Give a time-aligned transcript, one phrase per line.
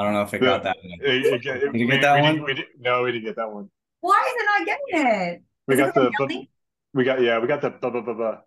[0.00, 0.92] I don't know if I got that one.
[1.02, 2.32] It- it- it- Did you get that we one?
[2.36, 3.70] didn't- we didn't- no, we didn't get that one.
[4.00, 5.42] Why is it not getting it?
[5.68, 6.48] We Is got the, like
[6.94, 8.38] we got, yeah, we got the, blah, blah, blah, blah.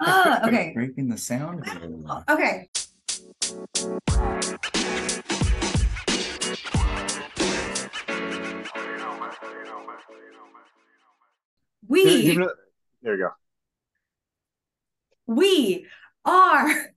[0.00, 0.72] Ah, okay.
[0.74, 1.62] Breaking the sound.
[2.30, 2.70] Okay.
[11.86, 12.36] We give
[13.02, 13.30] There you go.
[15.26, 15.86] we
[16.24, 16.92] are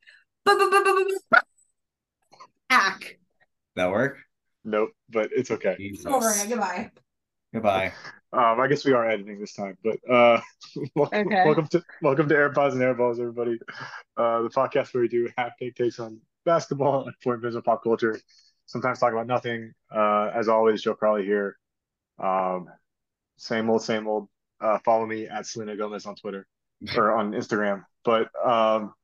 [2.69, 3.16] back.
[3.77, 4.17] That work?
[4.65, 5.75] Nope, but it's okay.
[5.77, 6.07] Jesus.
[6.07, 6.49] Over it.
[6.49, 6.89] Goodbye.
[7.53, 7.93] Goodbye.
[8.33, 10.41] Um, I guess we are editing this time, but uh,
[10.95, 11.43] wel- Okay.
[11.45, 13.59] welcome to welcome to AirPods and Airballs, everybody.
[14.17, 17.83] Uh, the podcast where we do half baked takes on basketball and important business pop
[17.83, 18.19] culture.
[18.65, 19.73] Sometimes talk about nothing.
[19.95, 21.55] Uh, as always, Joe Crowley here.
[22.17, 22.67] Um,
[23.37, 24.27] same old, same old.
[24.59, 26.47] Uh, follow me at Selena Gomez on Twitter
[26.97, 27.83] or on Instagram.
[28.03, 28.95] But um,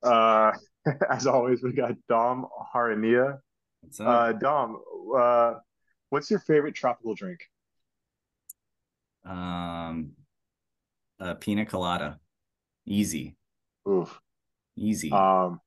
[0.00, 0.52] uh,
[1.10, 3.40] as always, we got Dom Harania.
[3.82, 4.06] What's up?
[4.08, 4.80] Uh, Dom,
[5.16, 5.54] uh,
[6.10, 7.40] what's your favorite tropical drink?
[9.24, 10.12] um,
[11.20, 12.18] a pina colada.
[12.86, 13.36] Easy.
[13.88, 14.20] Oof.
[14.76, 15.12] Easy.
[15.12, 15.60] Um,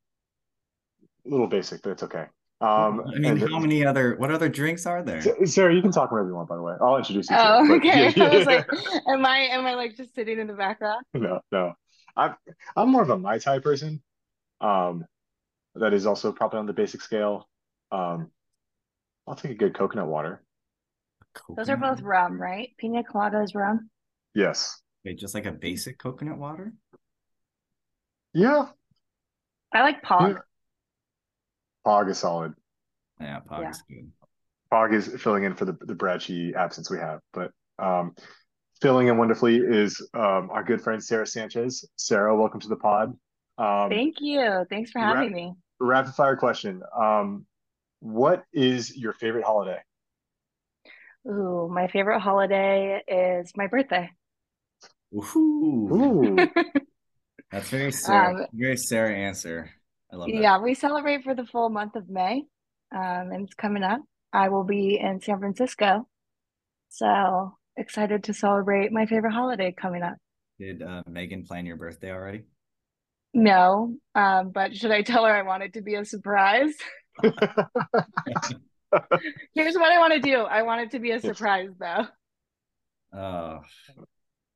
[1.25, 2.25] a little basic, but it's okay.
[2.59, 5.21] Um, I mean, and- how many other what other drinks are there?
[5.21, 6.49] Sa- Sarah, you can talk whenever you want.
[6.49, 7.35] By the way, I'll introduce you.
[7.37, 8.09] to Oh, it, but- okay.
[8.15, 8.67] yeah, I was like,
[9.07, 11.05] am I am I like just sitting in the background?
[11.13, 11.73] no, no.
[12.17, 12.35] I'm
[12.75, 14.01] I'm more of a mai tai person.
[14.59, 15.05] Um,
[15.75, 17.47] that is also probably on the basic scale.
[17.95, 18.31] Um,
[19.27, 20.43] I'll take a good coconut water.
[21.55, 22.69] Those are both rum, right?
[22.77, 23.89] Pina colada is rum.
[24.33, 24.81] Yes.
[25.03, 26.73] Wait, just like a basic coconut water?
[28.33, 28.67] Yeah.
[29.73, 30.33] I like pog.
[30.33, 30.39] Yeah.
[31.85, 32.53] Pog is solid.
[33.19, 33.69] Yeah, Pog Yeah.
[33.71, 34.11] is good.
[34.71, 38.15] Pog is filling in for the the Bradshaw absence we have, but um,
[38.81, 41.85] filling in wonderfully is um our good friend Sarah Sanchez.
[41.97, 43.13] Sarah, welcome to the pod.
[43.57, 44.65] Um, Thank you.
[44.69, 45.53] Thanks for having me.
[45.79, 46.81] rapid fire question.
[46.99, 47.45] Um,
[48.05, 49.79] what is your favorite holiday?
[51.27, 54.11] Ooh, my favorite holiday is my birthday.
[55.15, 56.47] Ooh, Ooh,
[57.51, 59.71] that's very Sarah, Um, very Sarah answer.
[60.13, 60.39] I love that.
[60.39, 62.43] Yeah, we celebrate for the full month of May,
[62.93, 64.01] um, and it's coming up.
[64.31, 66.07] I will be in San Francisco,
[66.89, 70.17] so excited to celebrate my favorite holiday coming up.
[70.59, 72.43] Did uh, Megan plan your birthday already?
[73.33, 76.73] No, um, but should I tell her I want it to be a surprise?
[79.53, 80.41] Here's what I want to do.
[80.41, 82.05] I want it to be a surprise, though.
[83.17, 83.59] Oh,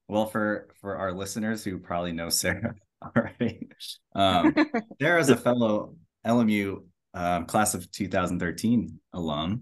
[0.08, 2.75] well, for for our listeners who probably know Sarah
[3.16, 3.69] already,
[4.16, 4.53] um,
[5.02, 6.84] Sarah's a fellow LMU
[7.14, 9.62] um, class of 2013 alum,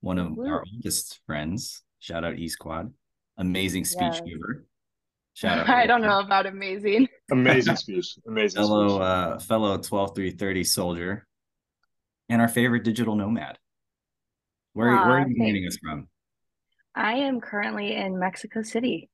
[0.00, 0.46] one of Woo.
[0.46, 1.82] our oldest friends.
[2.00, 2.92] Shout out E Squad,
[3.38, 4.20] amazing speech Yes.
[4.20, 4.66] giver.
[5.34, 7.08] Shout out, I don't know about amazing.
[7.30, 9.00] amazing speech, amazing fellow speech.
[9.02, 11.25] uh, fellow 12330 soldier,
[12.28, 13.58] and our favorite digital nomad.
[14.72, 15.38] Where where are you thanks.
[15.38, 16.08] joining us from?
[16.94, 19.08] I am currently in Mexico City.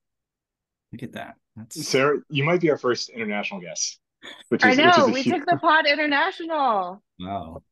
[0.93, 1.37] Look at that.
[1.57, 3.99] That's Sarah, you might be our first international guest,
[4.49, 7.03] which I is which is know, we huge- took the pod international.
[7.21, 7.63] wow.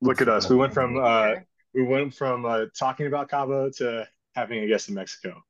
[0.00, 0.48] look at us.
[0.48, 1.34] We went from uh,
[1.74, 5.42] we went from uh, talking about Cabo to having a guest in Mexico.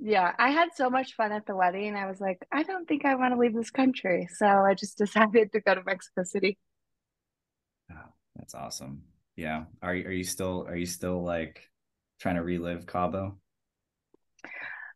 [0.00, 1.94] Yeah, I had so much fun at the wedding.
[1.94, 4.28] I was like, I don't think I want to leave this country.
[4.36, 6.58] So I just decided to go to Mexico City.
[8.36, 9.02] That's awesome.
[9.36, 9.64] Yeah.
[9.82, 11.68] Are you are you still are you still like
[12.20, 13.36] trying to relive Cabo?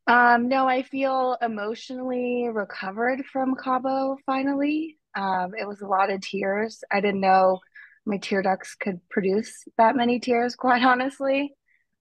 [0.06, 4.97] Um, no, I feel emotionally recovered from Cabo finally.
[5.15, 6.82] Um, it was a lot of tears.
[6.91, 7.60] I didn't know
[8.06, 11.53] my tear ducts could produce that many tears, quite honestly.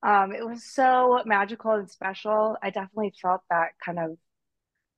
[0.03, 2.55] Um, it was so magical and special.
[2.63, 4.17] I definitely felt that kind of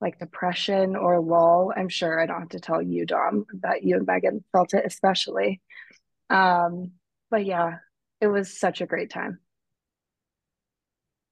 [0.00, 1.72] like depression or lull.
[1.76, 4.84] I'm sure I don't have to tell you, Dom, that you and Megan felt it
[4.86, 5.60] especially.
[6.30, 6.92] Um,
[7.30, 7.78] but yeah,
[8.20, 9.40] it was such a great time.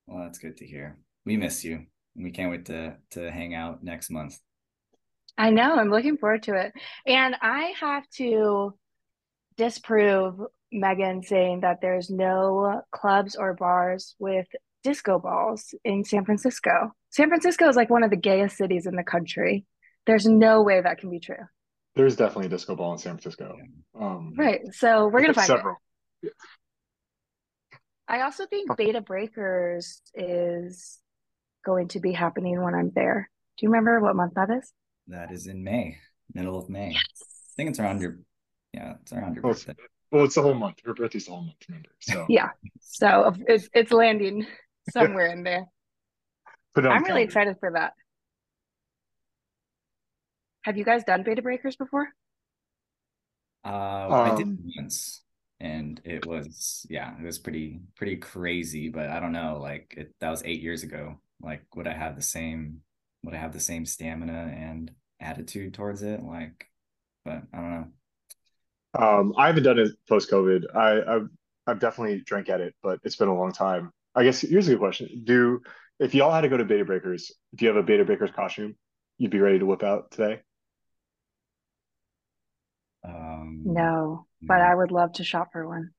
[0.06, 0.98] Well, that's good to hear.
[1.24, 1.86] We miss you.
[2.16, 4.38] We can't wait to to hang out next month.
[5.36, 6.72] I know, I'm looking forward to it.
[7.06, 8.74] And I have to
[9.56, 10.40] disprove
[10.72, 14.48] Megan saying that there's no clubs or bars with
[14.82, 16.92] disco balls in San Francisco.
[17.10, 19.64] San Francisco is like one of the gayest cities in the country.
[20.06, 21.46] There's no way that can be true.
[21.96, 23.56] There's definitely a disco ball in San Francisco.
[23.98, 24.60] Um, Right.
[24.72, 25.56] So we're gonna find it.
[25.56, 25.76] several.
[28.06, 30.98] I also think Bay to Breakers is
[31.64, 33.28] going to be happening when I'm there.
[33.58, 34.72] Do you remember what month that is?
[35.08, 35.98] That is in May,
[36.32, 36.94] middle of May.
[36.94, 37.00] I
[37.56, 38.18] think it's around your
[38.72, 39.74] yeah, it's around your Oh, birthday.
[40.10, 40.76] Well, it's the whole month.
[40.84, 41.56] Her birthday's the whole month.
[41.68, 41.88] Remember?
[42.00, 42.50] So Yeah.
[42.80, 44.46] So it's it's landing
[44.90, 45.66] somewhere in there.
[46.74, 47.28] put it on I'm really calendar.
[47.28, 47.92] excited for that.
[50.62, 52.10] Have you guys done Bay to Breakers before?
[53.64, 55.22] Uh, I did Um, once.
[55.60, 58.88] and it was yeah, it was pretty pretty crazy.
[58.88, 61.20] But I don't know, like it, that was eight years ago.
[61.40, 62.82] Like, would I have the same?
[63.24, 66.22] Would I have the same stamina and attitude towards it?
[66.22, 66.66] Like,
[67.24, 67.88] but I don't know.
[68.94, 70.74] Um, I haven't done it post COVID.
[70.74, 71.28] I, I've
[71.66, 73.92] I've definitely drank at it, but it's been a long time.
[74.14, 75.60] I guess here's a good question: Do
[76.00, 78.04] if y'all had to go to Bay to Breakers, do you have a Bay to
[78.04, 78.76] Breakers costume
[79.18, 80.40] you'd be ready to whip out today?
[83.08, 84.64] Um, No, but no.
[84.64, 85.90] I would love to shop for one.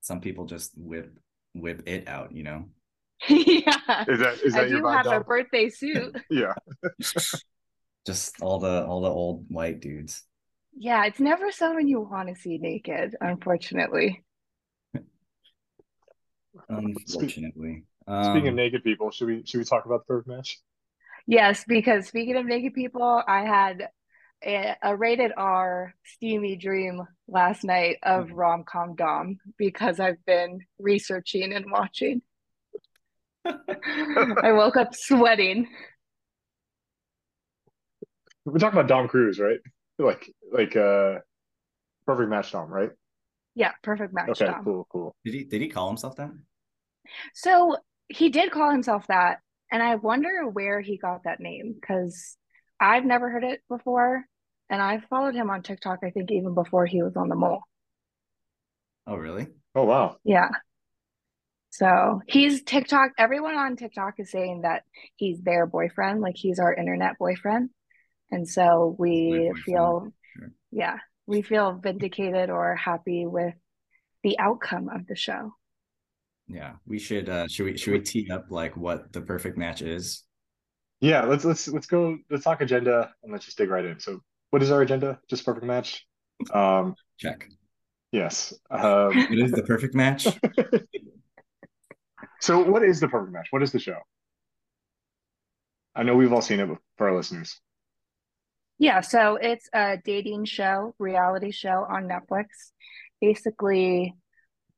[0.00, 1.12] Some people just whip
[1.54, 2.68] whip it out, you know.
[3.28, 4.04] yeah.
[4.08, 6.16] Is that is I your do vibe, have a birthday suit.
[6.30, 6.54] Yeah.
[8.06, 10.24] Just all the all the old white dudes.
[10.76, 14.24] Yeah, it's never someone you want to see naked, unfortunately.
[16.68, 17.84] Unfortunately.
[18.22, 20.60] Speaking of Um, naked people, should we should we talk about the perfect match?
[21.26, 23.88] Yes, because speaking of naked people, I had
[24.44, 28.36] a, a rated R steamy dream last night of Mhm.
[28.36, 32.22] rom-com dom because I've been researching and watching.
[33.44, 35.68] I woke up sweating.
[38.44, 39.58] We're talking about Dom Cruise, right?
[39.98, 41.18] Like like uh
[42.06, 42.90] perfect match Dom, right?
[43.54, 44.64] Yeah, perfect match Okay, dom.
[44.64, 45.14] cool, cool.
[45.24, 46.30] did he did he call himself that?
[47.34, 47.76] So
[48.08, 49.40] he did call himself that,
[49.70, 52.36] and I wonder where he got that name because
[52.80, 54.24] I've never heard it before,
[54.72, 57.60] and I followed him on TikTok, I think even before he was on the mole.
[59.06, 59.48] Oh, really?
[59.74, 60.16] Oh wow.
[60.24, 60.48] Yeah.
[61.68, 64.84] So he's TikTok, everyone on TikTok is saying that
[65.16, 67.68] he's their boyfriend, like he's our internet boyfriend.
[68.30, 70.52] And so we feel, sure.
[70.70, 70.96] yeah,
[71.26, 73.54] we feel vindicated or happy with
[74.22, 75.52] the outcome of the show.
[76.48, 79.82] Yeah, we should uh should we should we tee up like what the perfect match
[79.82, 80.24] is?
[81.00, 84.00] Yeah, let's let's let's go let's talk agenda and let's just dig right in.
[84.00, 84.20] So
[84.52, 85.18] what is our agenda?
[85.30, 86.06] Just perfect match?
[86.52, 87.48] Um Check.
[88.12, 88.52] yes.
[88.70, 90.26] Um What is the perfect match?
[92.40, 93.46] so what is the perfect match?
[93.50, 93.96] What is the show?
[95.96, 97.58] I know we've all seen it but for our listeners.
[98.78, 102.46] Yeah, so it's a dating show, reality show on Netflix.
[103.20, 104.14] Basically,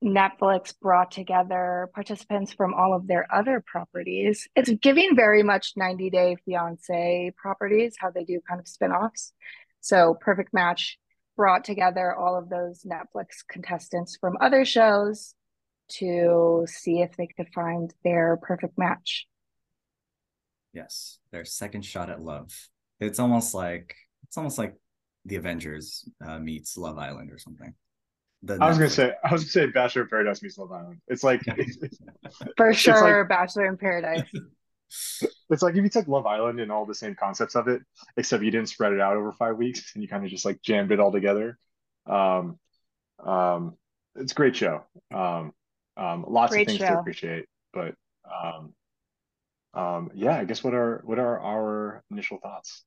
[0.04, 4.46] Netflix brought together participants from all of their other properties.
[4.54, 9.32] It's giving very much 90 Day Fiance properties, how they do kind of spin-offs.
[9.84, 10.98] So Perfect Match
[11.36, 15.34] brought together all of those Netflix contestants from other shows
[15.90, 19.26] to see if they could find their perfect match.
[20.72, 22.50] Yes, their second shot at love.
[22.98, 23.94] It's almost like
[24.26, 24.74] it's almost like
[25.26, 27.74] the Avengers uh, meets Love Island or something.
[28.42, 31.02] The I was gonna say I was gonna say Bachelor in Paradise meets Love Island.
[31.08, 31.76] It's like it's,
[32.56, 34.22] For It's sure, like- Bachelor in Paradise.
[35.50, 37.82] it's like if you took Love Island and all the same concepts of it,
[38.16, 40.60] except you didn't spread it out over five weeks and you kind of just like
[40.62, 41.58] jammed it all together.
[42.06, 42.58] Um,
[43.24, 43.76] um,
[44.16, 44.84] it's a great show.
[45.12, 45.52] Um,
[45.96, 47.94] um, lots Great of things to appreciate, but
[48.30, 48.74] um,
[49.74, 52.84] um, yeah, I guess what are what are our initial thoughts?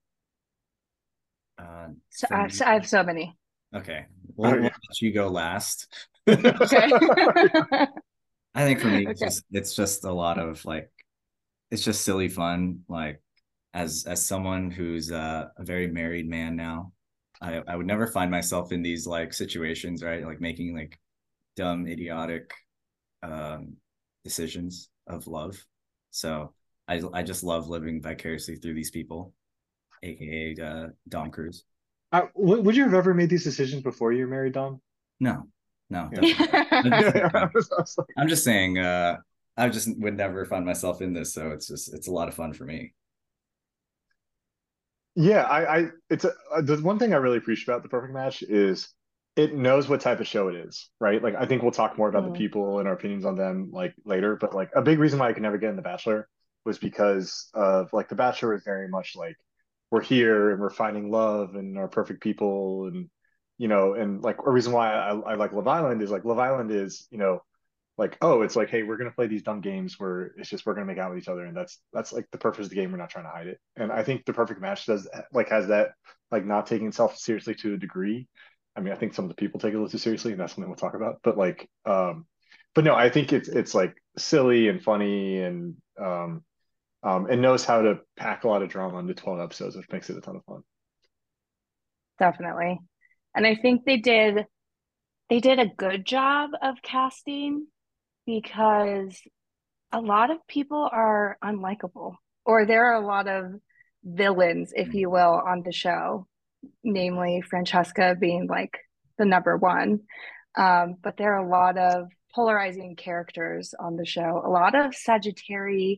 [1.57, 3.37] Uh, So for I, so I have so many.
[3.75, 4.05] okay,
[4.35, 5.87] we'll, Oh, we'll let you go last.
[6.27, 6.91] Okay.
[8.55, 10.89] I think for me, it's just it's just a lot of like,
[11.71, 12.81] it's just silly fun.
[12.87, 13.21] Like,
[13.73, 16.91] as as someone who's uh, a very married man now,
[17.41, 20.25] I I would never find myself in these like situations, right?
[20.25, 20.97] Like making like
[21.55, 22.53] dumb, idiotic
[23.23, 23.75] um
[24.23, 25.57] decisions of love.
[26.11, 26.53] So
[26.87, 29.33] I I just love living vicariously through these people,
[30.03, 31.63] aka uh, Dom Cruise.
[32.11, 34.79] Uh, would, would you have ever made these decisions before you were married, Dom?
[35.19, 35.47] No,
[35.89, 36.21] no, Yeah.
[37.33, 39.17] I was- I was like, I'm just saying, uh,
[39.57, 42.35] I just would never find myself in this, so it's just it's a lot of
[42.35, 42.93] fun for me.
[45.15, 48.13] Yeah, I, I it's a, uh, the one thing I really appreciate about the perfect
[48.13, 48.89] match is
[49.35, 51.21] it knows what type of show it is, right?
[51.21, 52.25] Like I think we'll talk more about Mm.
[52.25, 55.29] the people and our opinions on them like later, but like a big reason why
[55.29, 56.27] I could never get in The Bachelor
[56.65, 59.35] was because of like The Bachelor is very much like
[59.91, 63.09] we're here and we're finding love and our perfect people and
[63.57, 66.39] you know and like a reason why I, I like Love Island is like Love
[66.39, 67.41] Island is you know
[67.97, 70.73] like oh it's like hey we're gonna play these dumb games where it's just we're
[70.73, 72.91] gonna make out with each other and that's that's like the purpose of the game.
[72.91, 73.59] We're not trying to hide it.
[73.75, 75.91] And i think the perfect match does like has that
[76.31, 78.27] like not taking itself seriously to a degree.
[78.75, 80.39] I mean i think some of the people take it a little too seriously and
[80.39, 81.19] that's something we'll talk about.
[81.23, 82.25] But like um
[82.75, 86.43] but no i think it's it's like silly and funny and um
[87.03, 90.09] um and knows how to pack a lot of drama into 12 episodes which makes
[90.09, 90.61] it a ton of fun.
[92.19, 92.79] Definitely.
[93.35, 94.45] And I think they did
[95.29, 97.67] they did a good job of casting
[98.27, 99.19] because
[99.91, 102.15] a lot of people are unlikable
[102.45, 103.53] or there are a lot of
[104.03, 106.27] villains, if you will, on the show,
[106.83, 108.77] namely Francesca being like
[109.17, 110.01] the number one.
[110.55, 114.41] Um, but there are a lot of polarizing characters on the show.
[114.45, 115.97] A lot of Sagittariuses,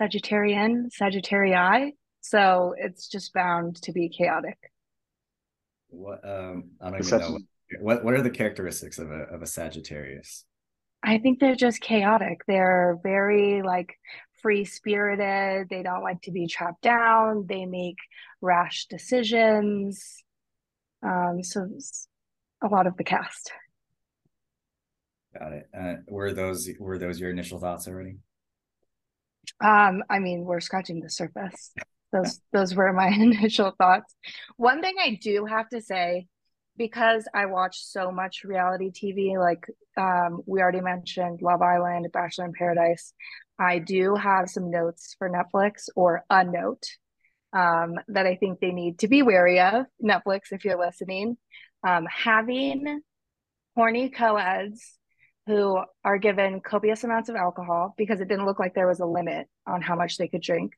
[0.00, 1.92] Sagittarian, Sagittarii.
[2.22, 4.58] So it's just bound to be chaotic.
[5.88, 7.42] What um I don't even know Sag-
[7.78, 10.44] what what are the characteristics of a of a Sagittarius?
[11.02, 12.42] I think they're just chaotic.
[12.46, 13.96] They're very like
[14.42, 15.68] free spirited.
[15.70, 17.46] They don't like to be trapped down.
[17.48, 17.96] They make
[18.40, 20.22] rash decisions.
[21.02, 22.08] Um, so it's
[22.62, 23.52] a lot of the cast.
[25.38, 25.68] Got it.
[25.78, 28.16] Uh, were those were those your initial thoughts already?
[29.62, 31.72] Um, I mean, we're scratching the surface.
[32.12, 34.14] Those those were my initial thoughts.
[34.56, 36.26] One thing I do have to say,
[36.80, 39.66] because I watch so much reality TV, like
[39.98, 43.12] um, we already mentioned Love Island, Bachelor in Paradise,
[43.58, 46.84] I do have some notes for Netflix or a note
[47.52, 49.84] um, that I think they need to be wary of.
[50.02, 51.36] Netflix, if you're listening,
[51.86, 53.02] um, having
[53.76, 54.96] horny co-eds
[55.46, 59.06] who are given copious amounts of alcohol because it didn't look like there was a
[59.06, 60.72] limit on how much they could drink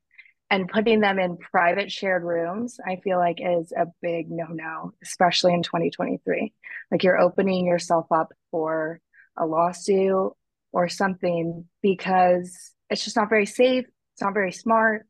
[0.52, 5.52] and putting them in private shared rooms i feel like is a big no-no especially
[5.52, 6.52] in 2023
[6.90, 9.00] like you're opening yourself up for
[9.36, 10.32] a lawsuit
[10.72, 15.06] or something because it's just not very safe it's not very smart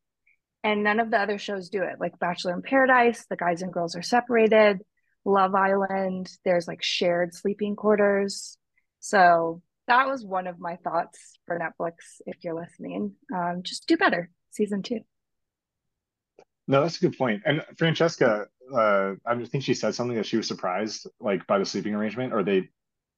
[0.64, 1.98] and none of the other shows do it.
[1.98, 4.80] Like bachelor in paradise the guys and girls are separated
[5.24, 8.58] love island there's like shared sleeping quarters.
[9.00, 13.14] So that was one of my thoughts for netflix if you're listening.
[13.34, 15.00] Um, just do better season two
[16.68, 17.42] No, that's a good point.
[17.44, 21.64] And Francesca, uh, I think she said something that she was surprised, like by the
[21.64, 22.68] sleeping arrangement, or they,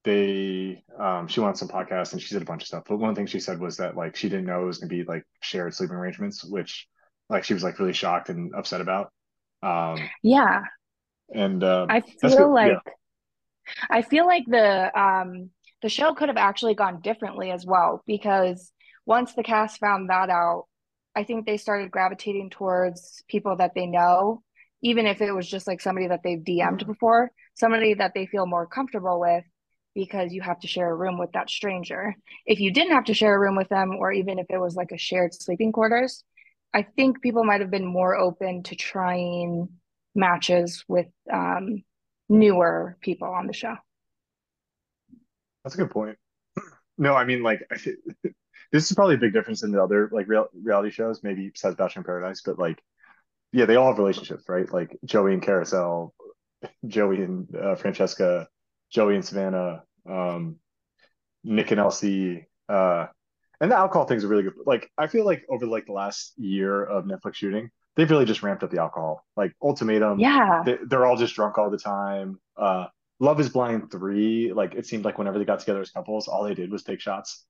[0.05, 2.85] they, um, she went on some podcast and she said a bunch of stuff.
[2.89, 5.05] But one thing she said was that like she didn't know it was gonna be
[5.05, 6.89] like shared sleeping arrangements, which
[7.29, 9.13] like she was like really shocked and upset about.
[9.63, 10.63] Um, yeah
[11.33, 12.93] and um, I feel like yeah.
[13.91, 15.51] I feel like the um
[15.83, 18.73] the show could have actually gone differently as well because
[19.07, 20.65] once the cast found that out,
[21.16, 24.42] I think they started gravitating towards people that they know,
[24.83, 28.47] even if it was just like somebody that they've DM'd before, somebody that they feel
[28.47, 29.44] more comfortable with
[29.94, 32.14] because you have to share a room with that stranger.
[32.47, 34.75] If you didn't have to share a room with them, or even if it was
[34.75, 36.25] like a shared sleeping quarters,
[36.73, 39.68] I think people might have been more open to trying
[40.16, 41.85] matches with um,
[42.28, 43.76] newer people on the show.
[45.62, 46.18] That's a good point.
[46.97, 47.61] No, I mean, like,
[48.73, 51.76] this is probably a big difference in the other like real reality shows, maybe besides
[51.76, 52.83] Bachelor in Paradise, but like,
[53.52, 54.71] yeah, they all have relationships, right?
[54.73, 56.11] Like Joey and Kariselle,
[56.87, 58.49] Joey and uh, Francesca,
[58.90, 60.56] Joey and Savannah, um,
[61.44, 63.06] Nick and Elsie, uh,
[63.61, 64.54] and the alcohol thing's a really good.
[64.66, 68.42] Like, I feel like over like the last year of Netflix shooting, they've really just
[68.42, 69.25] ramped up the alcohol.
[69.37, 70.62] Like Ultimatum, Yeah.
[70.66, 72.40] they, they're all just drunk all the time.
[72.56, 72.87] Uh,
[73.21, 76.42] Love is Blind 3, like it seemed like whenever they got together as couples, all
[76.44, 77.44] they did was take shots.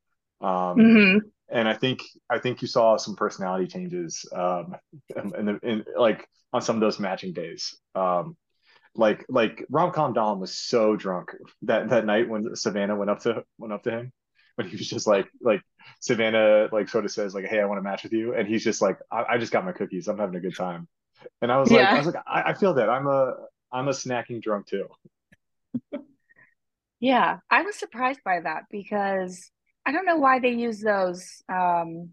[0.44, 1.18] Um, hmm
[1.50, 4.76] and I think I think you saw some personality changes um
[5.16, 7.76] in, the, in like on some of those matching days.
[7.94, 8.36] Um,
[8.94, 11.30] like like Romcom Dom was so drunk
[11.62, 14.12] that that night when Savannah went up to went up to him
[14.56, 15.62] when he was just like like
[16.00, 18.64] Savannah like sort of says like hey I want to match with you and he's
[18.64, 20.88] just like I, I just got my cookies I'm having a good time
[21.42, 23.34] and I was like I was like I, I feel that I'm a
[23.72, 24.88] I'm a snacking drunk too.
[27.00, 27.38] Yeah.
[27.50, 29.50] I was surprised by that because
[29.86, 32.10] I don't know why they use those um,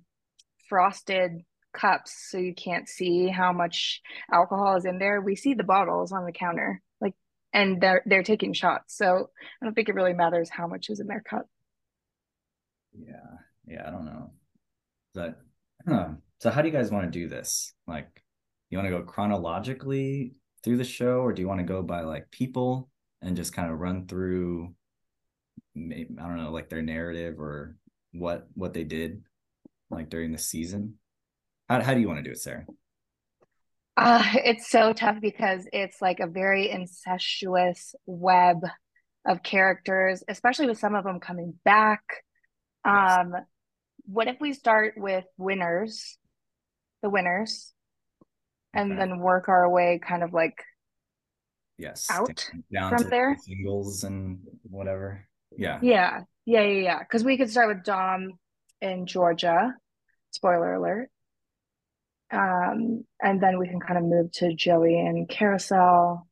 [0.67, 1.41] frosted
[1.73, 4.01] cups so you can't see how much
[4.31, 5.21] alcohol is in there.
[5.21, 7.13] We see the bottles on the counter, like,
[7.53, 8.97] and they're they're taking shots.
[8.97, 9.29] So
[9.61, 11.45] I don't think it really matters how much is in their cup.
[12.93, 14.31] Yeah, yeah, I don't know.
[15.13, 15.39] But
[15.87, 16.09] huh.
[16.39, 17.73] So how do you guys want to do this?
[17.87, 18.23] Like,
[18.69, 22.01] you want to go chronologically through the show, or do you want to go by
[22.01, 22.89] like people
[23.21, 24.73] and just kind of run through,
[25.75, 27.75] I don't know, like their narrative or
[28.13, 29.23] what what they did
[29.89, 30.95] like during the season?
[31.69, 32.65] How how do you want to do it, Sarah?
[33.97, 38.57] Uh, it's so tough because it's like a very incestuous web
[39.27, 42.01] of characters, especially with some of them coming back.
[42.85, 43.17] Yes.
[43.17, 43.33] Um,
[44.05, 46.17] what if we start with winners,
[47.03, 47.73] the winners,
[48.73, 48.99] and Okay.
[48.99, 50.63] then work our way kind of like
[51.77, 53.37] Yes, out down from to there?
[53.45, 55.27] singles and whatever.
[55.57, 56.99] Yeah, Yeah, yeah, yeah, yeah.
[56.99, 58.33] Because we could start with Dom
[58.81, 59.75] in Georgia.
[60.31, 61.09] Spoiler alert.
[62.31, 66.23] Um, and then we can kind of move to Joey and Kariselle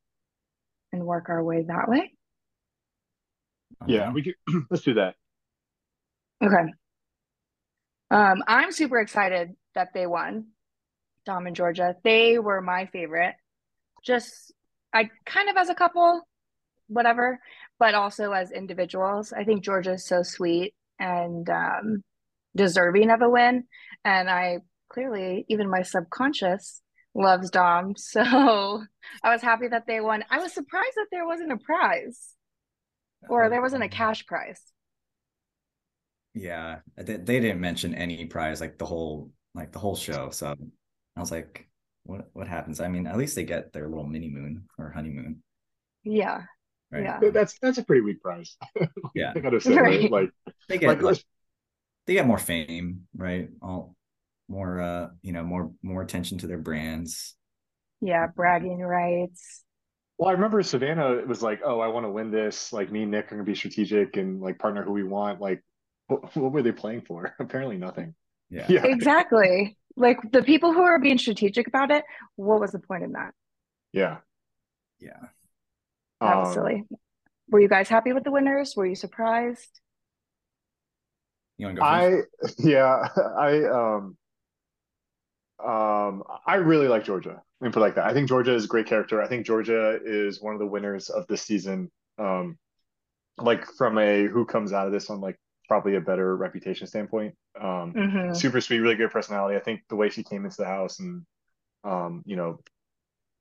[0.92, 2.12] and work our way that way.
[3.86, 4.34] Yeah, we could
[4.70, 5.14] let's do that.
[6.42, 6.72] Okay.
[8.10, 10.46] Um, I'm super excited that they won,
[11.26, 11.96] Dom and Georgia.
[12.02, 13.34] They were my favorite.
[14.02, 14.52] Just
[14.92, 16.26] I kind of as a couple,
[16.88, 17.38] whatever.
[17.80, 19.32] But also as individuals.
[19.32, 22.04] I think Georgia is so sweet and um,
[22.54, 23.64] deserving of a win.
[24.04, 24.58] And I
[24.92, 26.82] clearly, even my subconscious
[27.14, 27.94] loves Dom.
[27.96, 28.84] So
[29.24, 30.24] I was happy that they won.
[30.30, 32.34] I was surprised that there wasn't a prize
[33.28, 34.60] or there wasn't a cash prize.
[36.34, 40.30] Yeah, they, they didn't mention any prize like the whole like the whole show.
[40.30, 40.54] So
[41.16, 41.66] I was like,
[42.04, 42.78] what what happens?
[42.78, 45.42] I mean, at least they get their little mini moon or honeymoon.
[46.04, 46.42] Yeah.
[46.92, 47.04] Right?
[47.04, 47.30] Yeah.
[47.30, 48.56] That's that's a pretty weak prize.
[49.14, 49.32] Yeah.
[49.34, 50.10] I gotta say, right?
[50.10, 50.10] Right.
[50.10, 50.30] like
[50.68, 51.24] They get like like,
[52.06, 53.48] they get more fame, right?
[53.62, 53.94] All
[54.48, 57.36] more uh, you know, more more attention to their brands.
[58.00, 58.26] Yeah.
[58.28, 59.64] Bragging rights.
[60.18, 62.72] Well, I remember Savannah was like, "Oh, I want to win this.
[62.72, 65.62] Like, me and Nick are gonna be strategic and like partner who we want." Like,
[66.08, 67.34] what, what were they playing for?
[67.40, 68.14] Apparently, nothing.
[68.50, 68.66] Yeah.
[68.68, 69.76] Yeah, Exactly.
[69.96, 72.04] Like the people who are being strategic about it,
[72.36, 73.32] what was the point in that?
[73.92, 74.18] yeah.
[74.98, 75.28] Yeah.
[76.20, 76.84] That was Um, silly.
[77.50, 78.74] Were you guys happy with the winners?
[78.76, 79.80] Were you surprised?
[81.58, 82.06] You want to go first?
[82.06, 83.08] I yeah,
[83.38, 84.16] I um
[85.64, 87.42] um I really like Georgia.
[87.60, 88.06] Let me put it like that.
[88.06, 89.20] I think Georgia is a great character.
[89.20, 91.90] I think Georgia is one of the winners of this season.
[92.18, 92.58] Um
[93.38, 95.36] like from a who comes out of this on like
[95.68, 97.34] probably a better reputation standpoint.
[97.60, 99.56] Um hmm super sweet, really good personality.
[99.56, 101.24] I think the way she came into the house and
[101.84, 102.60] um, you know,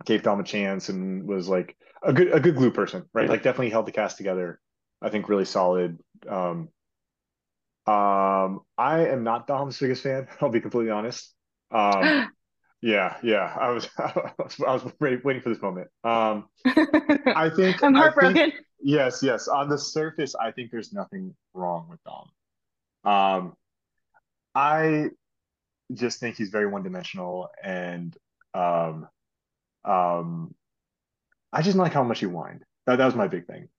[0.06, 3.30] gave Dom a chance and was like a good a good glue person, right?
[3.30, 4.60] Like definitely held the cast together.
[5.02, 6.00] I think really solid.
[6.28, 6.70] Um,
[7.88, 10.28] um, I am not Dom's biggest fan.
[10.42, 11.34] I'll be completely honest.
[11.72, 12.32] Um,
[12.82, 13.56] yeah, yeah.
[13.60, 15.88] I was I was, I was ready, waiting for this moment.
[16.04, 18.34] Um, I think I'm heartbroken.
[18.36, 19.48] think- yes, yes.
[19.48, 22.30] On the surface, I think there's nothing wrong with Dom.
[23.04, 23.54] Um,
[24.56, 25.10] I
[25.94, 28.16] just think he's very one-dimensional, and
[28.54, 29.08] um,
[29.86, 30.54] um,
[31.52, 32.64] I just like how much he whined.
[32.86, 33.70] That that was my big thing.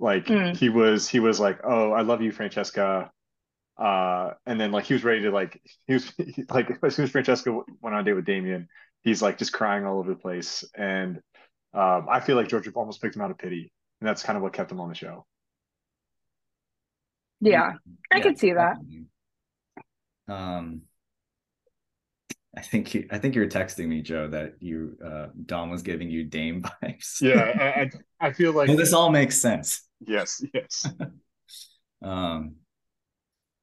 [0.00, 0.52] Like Mm.
[0.52, 3.10] he was he was like, "Oh, I love you, Francesca,"
[3.78, 6.12] uh, and then like he was ready to like he was
[6.50, 8.68] like as soon as Francesca went on a date with Damian,
[9.02, 11.18] he's like just crying all over the place, and
[11.74, 14.42] um, I feel like George almost picked him out of pity, and that's kind of
[14.42, 15.26] what kept him on the show.
[17.40, 17.72] Yeah,
[18.12, 18.76] I Yeah, could see that.
[18.76, 19.06] definitely.
[20.28, 20.82] Um,
[22.58, 25.82] I think you, I think you were texting me, Joe, that you uh Dom was
[25.82, 27.20] giving you Dame vibes.
[27.20, 27.90] Yeah, I I,
[28.28, 29.82] I feel like Well, this all makes sense.
[30.06, 30.86] yes, yes.
[32.00, 32.54] Um,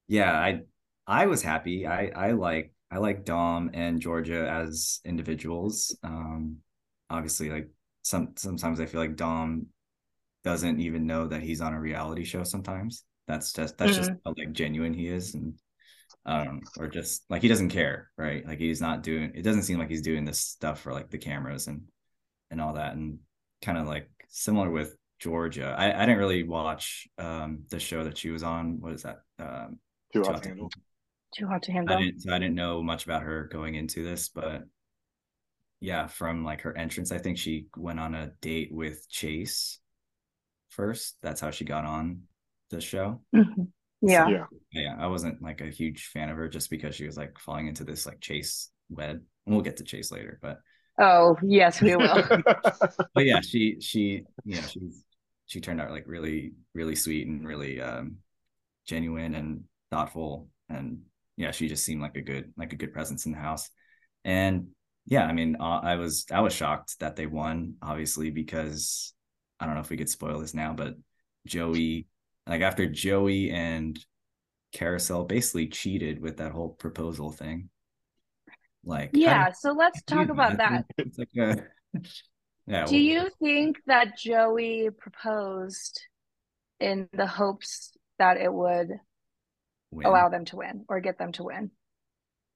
[0.07, 0.61] yeah, I
[1.07, 1.87] I was happy.
[1.87, 5.97] I I like I like Dom and Georgia as individuals.
[6.03, 6.57] Um,
[7.09, 7.69] obviously, like
[8.03, 9.67] some sometimes I feel like Dom
[10.43, 12.43] doesn't even know that he's on a reality show.
[12.43, 15.53] Sometimes that's just that's just how like genuine he is, and
[16.25, 18.45] um, or just like he doesn't care, right?
[18.45, 19.31] Like he's not doing.
[19.35, 21.83] It doesn't seem like he's doing this stuff for like the cameras and
[22.51, 23.19] and all that, and
[23.61, 25.75] kind of like similar with Georgia.
[25.77, 28.79] I, I didn't really watch um the show that she was on.
[28.81, 29.19] What is that?
[29.39, 29.79] Um
[30.13, 30.69] Too Too hot Hot to to handle.
[31.35, 31.97] Too hot to I handle.
[31.99, 34.63] didn't so I didn't know much about her going into this, but
[35.79, 39.79] yeah, from like her entrance, I think she went on a date with Chase
[40.69, 41.17] first.
[41.21, 42.23] That's how she got on
[42.71, 43.21] the show.
[43.35, 43.67] Mhm.
[44.05, 44.27] Yeah.
[44.29, 44.45] Yeah.
[44.71, 47.67] Yeah, I wasn't like a huge fan of her just because she was like falling
[47.67, 49.21] into this like Chase web.
[49.45, 50.59] And we'll get to Chase later, but
[50.97, 52.23] Oh, yes, we will.
[53.13, 55.03] but yeah, she she you know she's
[55.45, 58.17] she turned out like really really sweet and really um
[58.87, 60.99] genuine and thoughtful and
[61.37, 63.69] yeah she just seemed like a good like a good presence in the house
[64.23, 64.67] and
[65.05, 69.13] yeah I mean uh, I was I was shocked that they won obviously because
[69.59, 70.95] I don't know if we could spoil this now but
[71.45, 72.07] Joey
[72.47, 73.97] like after Joey and
[74.75, 77.69] Kariselle basically cheated with that whole proposal thing
[78.83, 80.85] like Yeah, so let's talk about that.
[80.97, 81.63] It's like a
[82.67, 86.01] yeah Do well- you think that Joey proposed
[86.79, 88.89] in the hopes that it would
[89.91, 90.05] win.
[90.07, 91.71] allow them to win or get them to win?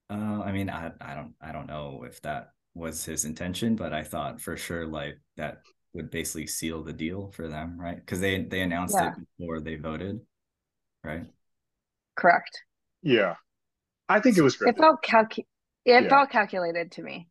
[0.10, 3.93] Uh, I mean, I I don't I don't know if that was his intention, but
[3.93, 5.62] I thought for sure like that
[5.93, 7.95] would basically seal the deal for them, right?
[7.97, 9.13] Because they they announced Yeah.
[9.13, 10.21] it before they voted,
[11.04, 11.25] right?
[12.15, 12.63] Correct.
[13.02, 13.36] Yeah.
[14.08, 15.45] I think it was It felt calcu
[15.86, 16.10] it Yeah.
[16.10, 17.28] felt calculated to me.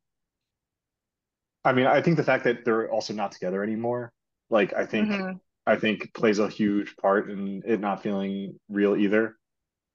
[1.65, 4.13] I mean, I think the fact that they're also not together anymore,
[4.49, 5.41] like I think Mhm.
[5.67, 9.37] I think plays a huge part in it not feeling real either.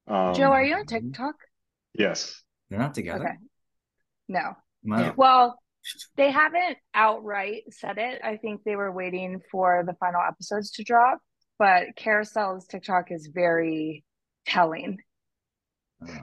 [0.07, 0.87] Um, Joe, are you on Mhm.
[0.87, 1.35] TikTok?
[1.93, 2.43] yes.
[2.69, 3.25] They're not together.
[3.25, 3.37] Okay.
[4.27, 4.55] No.
[4.83, 5.13] Wow.
[5.15, 5.62] Well,
[6.15, 8.21] they haven't outright said it.
[8.23, 11.19] I think they were waiting for the final episodes to drop,
[11.59, 14.03] but Kariselle's TikTok is very
[14.45, 14.97] telling.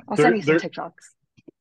[0.08, 0.92] I'll They're- send you some they're- TikToks.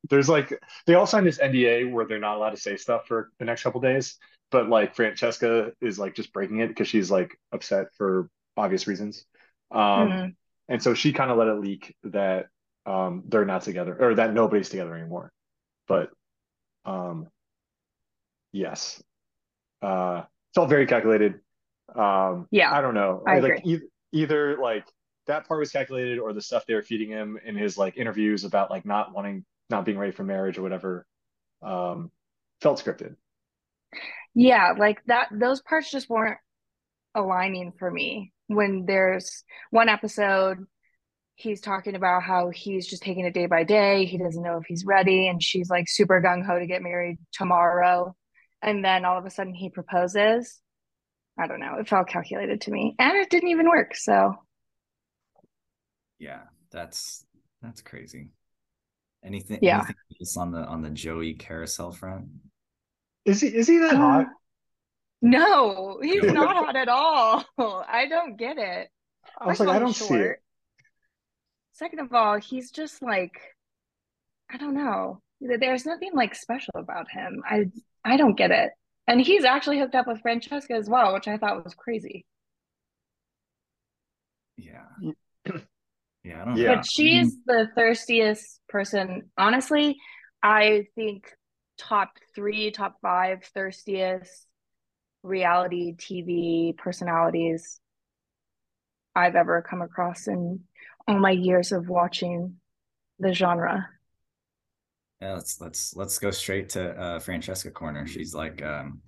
[0.10, 0.52] There's like
[0.88, 3.62] they all signed this NDA where they're not allowed to say stuff for the next
[3.62, 4.18] couple days,
[4.50, 9.26] but like Francesca is like just breaking it because she's like upset for obvious reasons.
[9.70, 10.36] Um, Mhm.
[10.68, 12.48] and so she kind of let it leak that
[12.88, 15.32] um they're not together or that nobody's together anymore.
[15.88, 16.10] But
[16.86, 17.28] um
[18.52, 19.02] yes.
[19.82, 21.40] Uh felt very calculated.
[21.96, 23.24] Um Yeah, I don't know.
[23.28, 24.86] I like e- either like
[25.28, 28.44] that part was calculated or the stuff they were feeding him in his like interviews
[28.44, 31.06] about like not wanting not being ready for marriage or whatever
[31.62, 32.12] um
[32.62, 33.16] felt scripted.
[34.36, 36.38] Yeah, like that, those parts just weren't
[37.16, 38.32] aligning for me.
[38.48, 40.66] When there's one episode,
[41.36, 44.06] he's talking about how he's just taking it day by day.
[44.06, 47.18] He doesn't know if he's ready, and she's like super gung ho to get married
[47.34, 48.16] tomorrow.
[48.62, 50.60] And then all of a sudden he proposes.
[51.40, 51.76] I don't know.
[51.80, 53.96] It felt calculated to me, and it didn't even work.
[53.96, 54.36] So,
[56.20, 56.42] Yeah,
[56.72, 57.26] that's
[57.62, 58.32] that's crazy.
[59.24, 59.60] Anything?
[59.62, 59.86] Yeah.
[59.86, 62.28] Anything else on the on the Joey Kariselle front?
[63.26, 64.28] Is he is he that hot?
[65.22, 67.44] no, he's not hot at all.
[67.58, 68.90] I don't get it.
[69.40, 70.38] I was First of like, I don't he's see it.
[71.74, 73.40] Second of all, he's just like,
[74.50, 75.22] I don't know.
[75.42, 77.42] There's nothing like special about him.
[77.46, 77.72] I
[78.04, 78.72] I don't get it.
[79.08, 82.26] And he's actually hooked up with Francesca as well, which I thought was crazy.
[84.58, 84.84] Yeah.
[85.02, 85.12] Yeah,
[86.42, 86.76] I don't Yeah.
[86.76, 87.52] But she's mm-hmm.
[87.52, 89.32] the thirstiest person.
[89.38, 89.98] Honestly,
[90.44, 91.32] I think
[91.78, 94.46] top three, top five thirstiest
[95.24, 97.80] reality TV personalities
[99.16, 100.62] I've ever come across in
[101.08, 102.58] all my years of watching
[103.18, 103.90] the genre.
[105.22, 108.08] Yeah, let's let's let's go straight to uh Francesca corner.
[108.08, 109.02] She's like um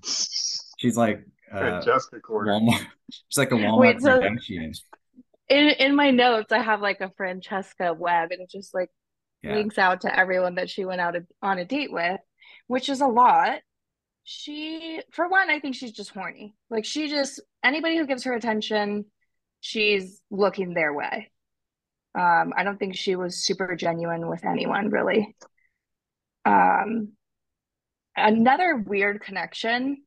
[0.77, 2.53] she's like uh Francesca Corner.
[2.53, 2.85] Walmart.
[3.29, 4.21] She's like a Walmart Wait, so-
[5.49, 8.89] In in my notes, I have like a Francesca web and it just like
[9.41, 9.55] Yeah.
[9.55, 12.19] links out to everyone that she went out a, on a date with,
[12.67, 13.59] which is a lot.
[14.23, 16.55] She, for one, I think she's just horny.
[16.69, 19.05] Like she just anybody who gives her attention,
[19.61, 21.31] she's looking their way.
[22.13, 25.35] Um, I don't think she was super genuine with anyone really.
[26.45, 27.13] Um,
[28.15, 30.03] another weird connection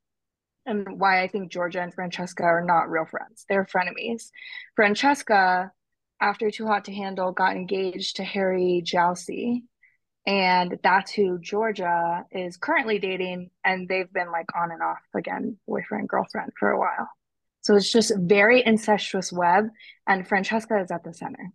[0.67, 3.45] and why I think Georgia and Francesca are not real friends.
[3.49, 4.31] They're frenemies.
[4.77, 5.73] Francesca,
[6.21, 9.63] after Too Hot to Handle, got engaged to Harry Jowsey,
[10.27, 15.59] and that's who Georgia is currently dating, and they've been like on and off again,
[15.69, 17.09] boyfriend, girlfriend for a while.
[17.61, 19.69] So it's just very incestuous web,
[20.07, 21.53] and Francesca is at the center.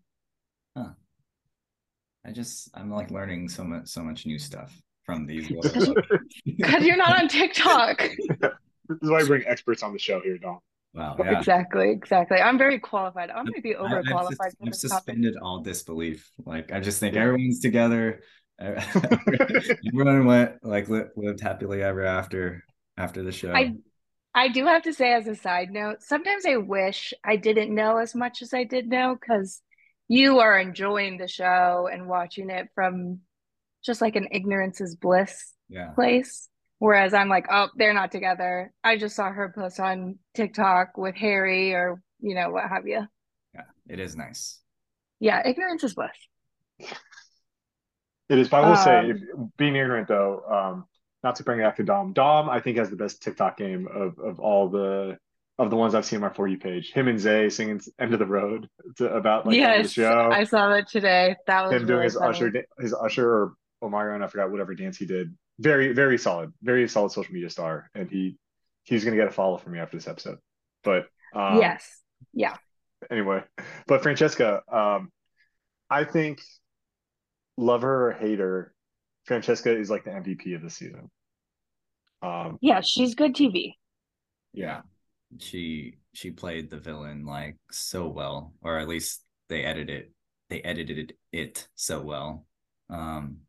[2.26, 5.94] I just I'm like learning so much so much new stuff from these Because
[6.46, 8.10] Because you're not on TikTok.
[8.90, 10.58] This is why I bring experts on the show here, Dom.
[10.96, 11.38] Wow, yeah.
[11.38, 12.40] Exactly, exactly.
[12.40, 13.30] I'm very qualified.
[13.30, 14.98] I'm maybe I- I've, overqualified sus- for I've this topic.
[14.98, 16.28] suspended all disbelief.
[16.44, 18.22] Like I just think everyone's together.
[18.60, 22.64] Everyone went like lived happily ever after
[22.98, 23.54] after the show.
[23.54, 23.74] I
[24.34, 27.98] I do have to say, as a side note, sometimes I wish I didn't know
[27.98, 29.62] as much as I did know because
[30.10, 33.20] you are enjoying the show and watching it from
[33.86, 35.92] just like an ignorance is bliss yeah.
[35.92, 36.50] place.
[36.80, 38.74] Whereas I'm like, oh, they're not together.
[38.84, 43.06] I just saw her post on TikTok with Harry or, you know, what have you.
[43.54, 43.64] Yeah.
[43.88, 44.60] It is nice.
[45.20, 46.10] Yeah, ignorance is bliss.
[48.30, 49.18] It is, but I will say, Um, if,
[49.58, 50.86] being ignorant though, um,
[51.24, 52.14] not to bring it back to Dom.
[52.14, 55.18] Dom, I think, has the best TikTok game of of all the
[55.60, 56.92] of the ones I've seen on my for you page.
[56.92, 58.68] Him and Zay singing "End of the Road"
[58.98, 60.30] to, about like the end the yes, show.
[60.32, 61.36] I saw that today.
[61.48, 62.30] That was Him doing his funny.
[62.30, 65.36] usher, his usher or Omarion, I forgot whatever dance he did.
[65.60, 68.38] Very, very solid, very solid social media star, and he
[68.84, 70.38] he's gonna get a follow from me after this episode.
[70.84, 72.02] But um, Yes.
[72.34, 72.56] Yeah.
[73.12, 73.44] anyway,
[73.88, 75.12] but Francesca, um,
[75.90, 76.40] I think
[77.58, 78.74] love her or hate her,
[79.26, 81.12] Francesca is like the MVP of the season.
[82.22, 83.74] Um, Yeah, she's good TV.
[84.54, 84.82] Yeah.
[85.38, 90.14] She she played the villain like so well, or at least they edited
[90.50, 92.46] they edited it so well.
[92.90, 93.42] Um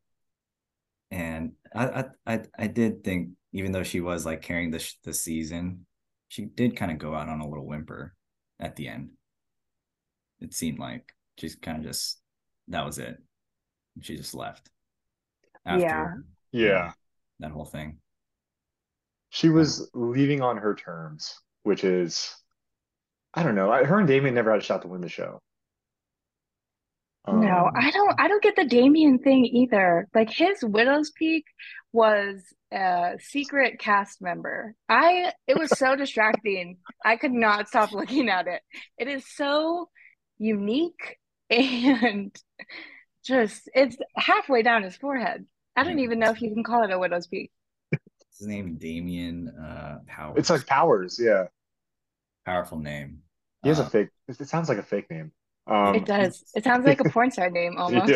[1.11, 5.13] and I I I, I did think even though she was like carrying the the
[5.13, 5.87] season,
[6.29, 8.15] she did kind of go out on a little whimper
[8.59, 9.11] at the end.
[10.41, 12.21] It seemed like she's kind of just
[12.69, 13.17] that was it.
[14.01, 14.71] She just left
[15.67, 16.15] after Yeah.
[16.53, 16.93] yeah,
[17.41, 18.01] that whole thing.
[19.31, 22.35] she was leaving on her terms, which is,
[23.35, 23.71] I don't know.
[23.71, 25.41] I, her and Damian never had a shot to win the show.
[27.33, 30.09] No, Um, I don't I don't get the Damian thing either.
[30.15, 31.45] Like his Widow's Peak
[31.93, 32.43] was
[32.73, 34.75] a secret cast member.
[34.89, 36.79] I it was so distracting.
[37.05, 38.63] I could not stop looking at it.
[38.99, 39.91] It is so
[40.39, 41.19] unique
[41.51, 42.35] and
[43.25, 45.47] just it's halfway down his forehead.
[45.77, 47.51] I don't even know if you can call it a Widow's Peak.
[48.41, 50.39] His name Damian uh Powers.
[50.39, 51.45] it's like Powers, yeah.
[52.45, 53.23] powerful name.
[53.63, 54.09] He has a Uh, fake.
[54.29, 55.33] It it sounds like a fake name.
[55.67, 56.43] Um, It does.
[56.55, 58.09] It sounds like a porn star name almost.
[58.09, 58.15] he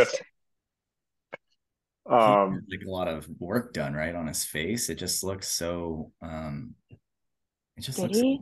[2.07, 4.91] Um, like a lot of work done right on his face.
[4.91, 6.75] It just looks so um
[7.77, 8.41] it just Did looks he?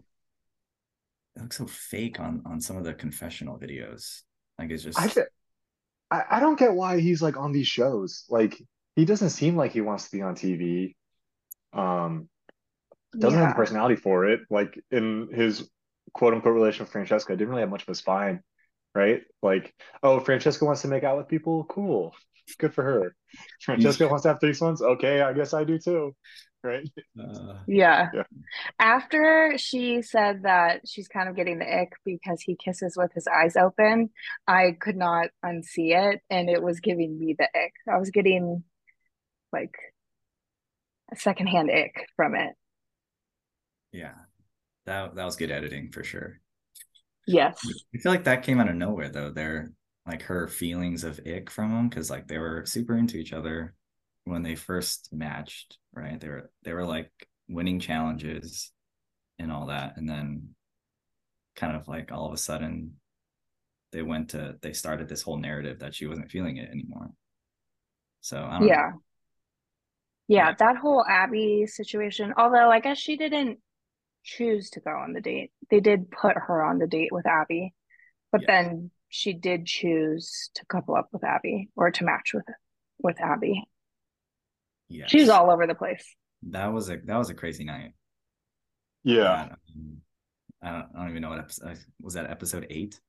[1.36, 4.22] it looks so fake on on some of the confessional videos.
[4.58, 5.28] Like it's just I, get-
[6.10, 8.24] I I don't get why he's like on these shows.
[8.28, 8.60] Like
[8.96, 10.94] he doesn't seem like he wants to be on TV.
[11.72, 12.28] Um,
[13.20, 14.40] doesn't have the personality for it.
[14.50, 15.68] Like in his
[16.14, 18.42] quote unquote relation with Francesca, didn't really have much of a spine,
[18.94, 19.22] right?
[19.42, 22.14] Like, oh, Francesca wants to make out with people, cool,
[22.58, 23.14] good for her.
[23.62, 26.14] Francesca wants to have threesomes, okay, I guess I do too,
[26.62, 26.88] right?
[27.18, 28.10] uh, Yeah.
[28.14, 28.24] Yeah.
[28.78, 33.26] After she said that she's kind of getting the ick because he kisses with his
[33.26, 34.10] eyes open,
[34.46, 37.72] I could not unsee it and it was giving me the ick.
[37.90, 38.64] I was getting
[39.52, 39.74] like
[41.12, 42.54] a secondhand ick from it.
[43.92, 44.14] yeah.
[44.86, 46.40] That that was good editing for sure.
[47.26, 47.76] Yes.
[47.94, 49.30] I feel like that came out of nowhere though.
[49.30, 49.72] They're
[50.06, 53.74] like her feelings of ick from him because like they were super into each other
[54.24, 56.20] when they first matched, right?
[56.20, 57.10] They were they were like
[57.48, 58.72] winning challenges
[59.38, 60.54] and all that, and then
[61.56, 62.94] kind of like all of a sudden
[63.92, 67.10] they went to they started this whole narrative that she wasn't feeling it anymore.
[68.22, 68.90] So I don't Yeah.
[68.94, 69.02] know.
[70.28, 70.54] Yeah, Yeah.
[70.58, 73.58] that whole Abbey situation, although I guess she didn't
[74.24, 75.50] choose to go on the date.
[75.70, 77.74] They did put her on the date with Abbey,
[78.30, 78.46] but Yeah.
[78.64, 82.46] then she did choose to couple up with Abbey or to match with
[82.98, 83.64] with Abbey.
[84.88, 85.10] Yes.
[85.10, 86.14] She was all over the place.
[86.50, 87.92] that was a that was a crazy night.
[89.04, 89.58] Yeah, That,
[90.62, 93.00] I don't, I don't even know what episode was that episode eight.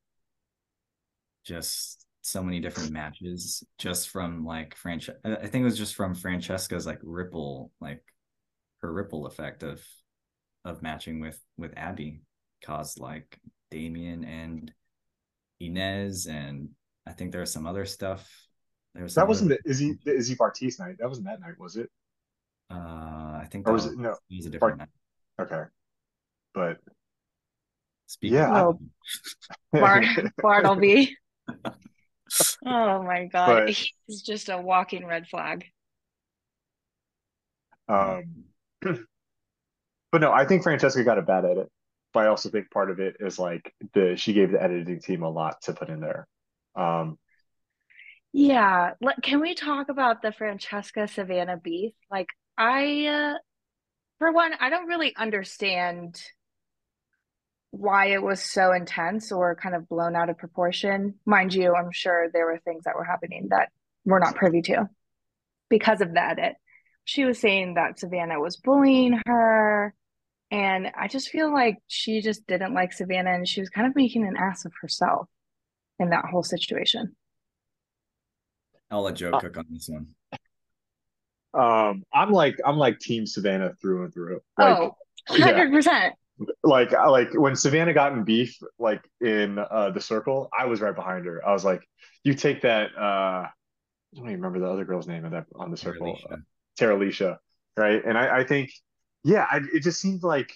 [1.44, 5.10] Just so many different matches, just from like Franch.
[5.24, 8.02] I I think it was just from Francesca's like ripple, like
[8.80, 9.82] her ripple effect of
[10.64, 12.22] of matching with with Abbey
[12.64, 13.38] caused like
[13.70, 14.72] Damian and
[15.60, 16.70] Ines, and
[17.06, 18.30] I think there was some other stuff.
[18.94, 20.96] There was that wasn't the Izzy the Izzy Bartise night.
[20.98, 21.90] That wasn't that night, was it?
[22.70, 22.74] Uh,
[23.42, 24.88] I think Or that was was, it- no, it was a different night.
[25.38, 25.64] Okay,
[26.54, 26.78] but
[28.06, 28.78] Speaking Yeah, of,
[29.72, 30.04] Bart
[30.40, 31.16] Bartleby.
[32.64, 33.66] Oh my God.
[33.66, 35.64] But- He's just a walking red flag.
[37.88, 38.24] um,
[38.82, 41.70] but no, I think Francesca got a bad edit.
[42.12, 45.22] But I also think part of it is like the she gave the editing team
[45.22, 46.28] a lot to put in there.
[46.76, 47.18] Um,
[48.32, 51.92] Yeah, can we talk about the Francesca Savannah beef?
[52.10, 53.34] Like, I, uh,
[54.18, 56.20] for one, I don't really understand
[57.76, 61.14] why it was so intense or kind of blown out of proportion.
[61.26, 63.70] Mind you, I'm sure there were things that were happening that
[64.04, 64.88] we're not privy to
[65.68, 66.54] because of the edit.
[67.04, 69.92] She was saying that Savannah was bullying her,
[70.50, 73.96] and I just feel like she just didn't like Savannah and she was kind of
[73.96, 75.28] making an ass of herself
[75.98, 77.14] in that whole situation.
[78.90, 80.08] I'll let Joe Uh, cook on this one.
[81.54, 84.40] um, I'm like I'm like Team Savannah through and through.
[84.58, 84.96] Like Oh,
[85.36, 85.52] yeah.
[85.64, 86.12] 100%.
[86.62, 90.94] Like like when Savannah got in beef like in uh the circle, I was right
[90.94, 91.46] behind her.
[91.46, 91.82] I was like,
[92.24, 93.50] you take that uh I
[94.16, 96.08] don't even remember the other girl's name of that on the circle.
[96.10, 96.42] Alicia.
[96.76, 97.38] Tara Alicia,
[97.76, 98.02] right?
[98.04, 98.70] And I, I think,
[99.24, 100.52] yeah, I, it just seemed like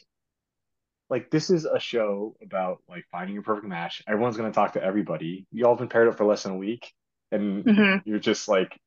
[1.10, 4.02] like this is a show about like finding your perfect match.
[4.06, 5.46] Everyone's gonna talk to everybody.
[5.52, 6.92] You all been paired up for less than a week,
[7.32, 8.78] and hmm you're just like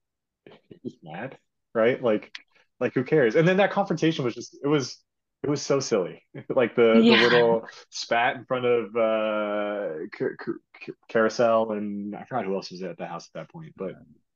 [0.69, 1.37] you're just mad,
[1.73, 2.01] right?
[2.01, 2.31] Like
[2.79, 3.35] like who cares?
[3.35, 4.97] And then that confrontation was just it was
[5.43, 6.23] it was so silly.
[6.49, 7.17] Like the Yeah.
[7.17, 12.71] the little spat in front of uh Ca- Ca- Kariselle and I forgot who else
[12.71, 13.93] was at the house at that point, but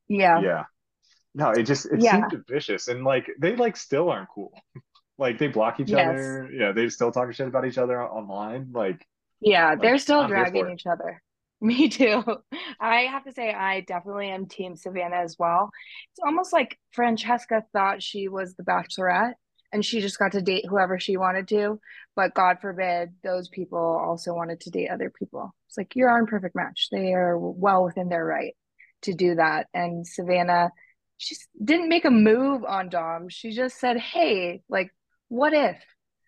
[0.07, 0.41] Yeah.
[0.41, 0.65] yeah.
[1.35, 2.29] No, it just it Yeah.
[2.29, 4.53] seemed vicious and like they like still aren't cool.
[5.17, 6.09] Like they block each Yes.
[6.09, 6.49] other.
[6.51, 8.71] Yeah, they still talking shit about each other online.
[8.73, 9.05] Like
[9.39, 11.21] Yeah, Like, they're still I'm dragging each other.
[11.61, 12.21] Me too.
[12.81, 15.71] I have to say, I definitely am Team Savannah as well.
[16.11, 19.35] It's almost like Francesca thought she was the bachelorette
[19.71, 21.79] and she just got to date whoever she wanted to.
[22.15, 25.53] But God forbid those people also wanted to date other people.
[25.67, 26.87] It's like you're on perfect match.
[26.91, 28.55] They are well within their right
[29.03, 29.67] to do that.
[29.73, 30.71] And Savannah,
[31.17, 33.29] she didn't make a move on Dom.
[33.29, 34.91] She just said, hey, like,
[35.27, 35.77] what if?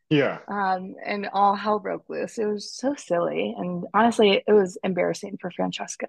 [0.09, 0.39] yeah.
[0.47, 2.37] um, and all hell broke loose.
[2.37, 6.07] It was so silly, and honestly, it was embarrassing for Francesca.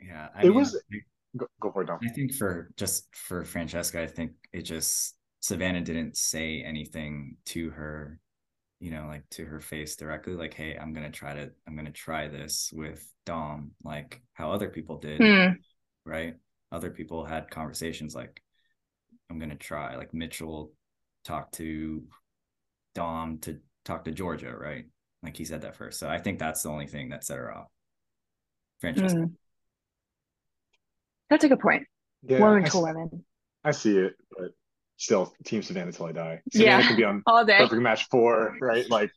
[0.00, 0.82] Yeah, I It mean, was-
[1.36, 1.98] Go, go for it, Dom.
[2.02, 5.15] I think for just for Francesca, I think it just
[5.46, 8.18] Savannah didn't say anything to her,
[8.80, 11.92] you know, like to her face directly, like, "Hey, I'm gonna try to, I'm gonna
[11.92, 15.52] try this with Dom," like how other people did, Hmm.
[16.04, 16.34] right?
[16.72, 18.42] Other people had conversations like,
[19.30, 20.72] "I'm gonna try," like Mitchell
[21.22, 22.08] talked to
[22.96, 24.86] Dom to talk to Georgia, right?
[25.22, 26.00] Like he said that first.
[26.00, 27.68] So I think that's the only thing that set her off.
[28.80, 29.16] Francesca.
[29.16, 29.36] Mm.
[31.30, 31.86] That's a good point.
[32.22, 33.24] Yeah, women I, to s- women.
[33.62, 34.50] I see it, but
[34.96, 36.42] still, Team Savannah till I die.
[36.52, 36.88] Savannah Yeah.
[36.88, 37.58] could be on All day.
[37.58, 38.88] Perfect Match Four, right?
[38.90, 39.10] Like,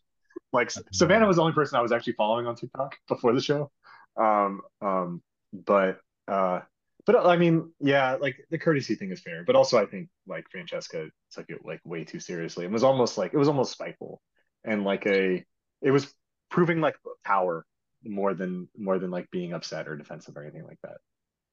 [0.52, 3.72] like Savannah was the only person I was actually following on TikTok before the show.
[4.18, 5.22] Um, um,
[5.54, 6.62] but uh,
[7.06, 10.50] but I mean, yeah, like the courtesy thing is fair, but also I think like
[10.52, 12.66] Francesca took it like way too seriously.
[12.66, 14.22] It was almost like it was almost spiteful,
[14.64, 15.44] and like a
[15.82, 16.14] it was
[16.50, 17.66] proving like power
[18.04, 20.98] more than more than like being upset or defensive or anything like that.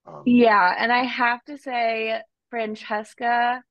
[0.06, 3.62] Um, Yeah, and I have to say, Francesca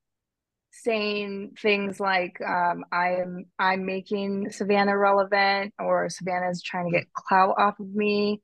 [0.84, 7.56] saying things like um, I'm I'm making Savannah relevant or Savannah's trying to get clout
[7.58, 8.42] off of me.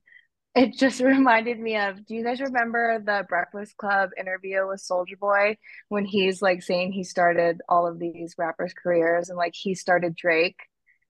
[0.56, 5.18] It just reminded me of, do you guys remember the Breakfast Club interview with Soulja
[5.20, 5.58] Boy
[5.90, 10.16] when he's like saying he started all of these rappers' careers and like he started
[10.16, 10.58] Drake?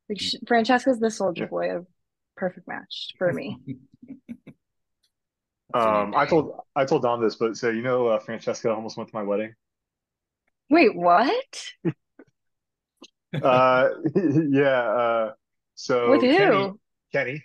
[0.09, 1.87] Like sh Francesca's the Soulja Boy of
[2.35, 3.57] perfect match for me.
[5.73, 9.09] Um, I told I told Dom this, but so you know, uh, Francesca almost went
[9.09, 9.53] to my wedding.
[10.71, 11.65] Wait, what?
[13.33, 13.87] Uh,
[14.49, 14.81] yeah.
[14.81, 15.31] Uh,
[15.75, 16.79] so With Kenny, who?
[17.13, 17.41] Kenny,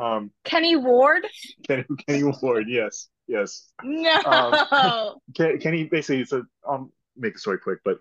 [0.00, 1.26] um, Kenny Ward?
[1.66, 2.66] Kenny, Kenny Ward.
[2.68, 3.72] Yes, yes.
[3.82, 5.18] No.
[5.34, 6.24] Ken, Kenny basically.
[6.24, 7.98] So I'll make the story quick, but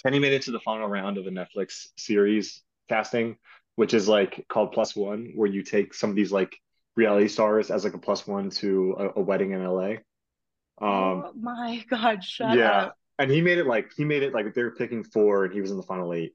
[0.00, 3.36] Kenny made it to the final round of a Netflix series casting,
[3.74, 6.56] which is like called Plus One, where you take some of these like
[6.94, 9.94] reality stars as like a plus one to a, a wedding in LA.
[10.80, 12.96] Um, oh my God, shut yeah, up.
[13.22, 15.60] And he made it like he made it like they were picking four, and he
[15.60, 16.34] was in the final eight.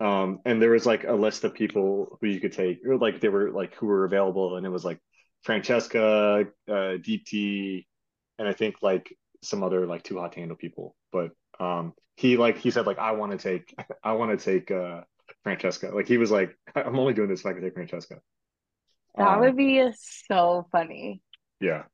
[0.00, 3.20] Um, and there was like a list of people who you could take, or like
[3.20, 5.00] they were like who were available, and it was like
[5.44, 7.86] Francesca, uh, Deep T,
[8.38, 10.96] and I think like some other like too hot to handle people.
[11.12, 14.70] But um, he like he said like I want to take I want to take
[14.70, 15.02] uh
[15.44, 15.90] Francesca.
[15.94, 18.16] Like he was like I'm only doing this if I can take Francesca.
[19.16, 21.20] That Um, would be so funny.
[21.60, 21.84] yeah,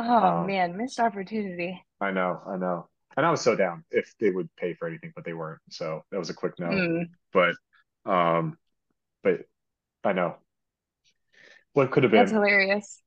[0.00, 1.84] Oh Um, man, missed opportunity.
[2.00, 2.89] I know, I know.
[3.16, 5.60] And I was so down if they would pay for anything, but they weren't.
[5.70, 6.68] So that was a quick no.
[6.68, 7.08] Mm.
[7.32, 7.54] But
[8.10, 8.56] um,
[9.22, 9.40] but
[10.04, 10.36] I know
[11.72, 12.40] what could have That's been.
[12.40, 13.02] hilarious.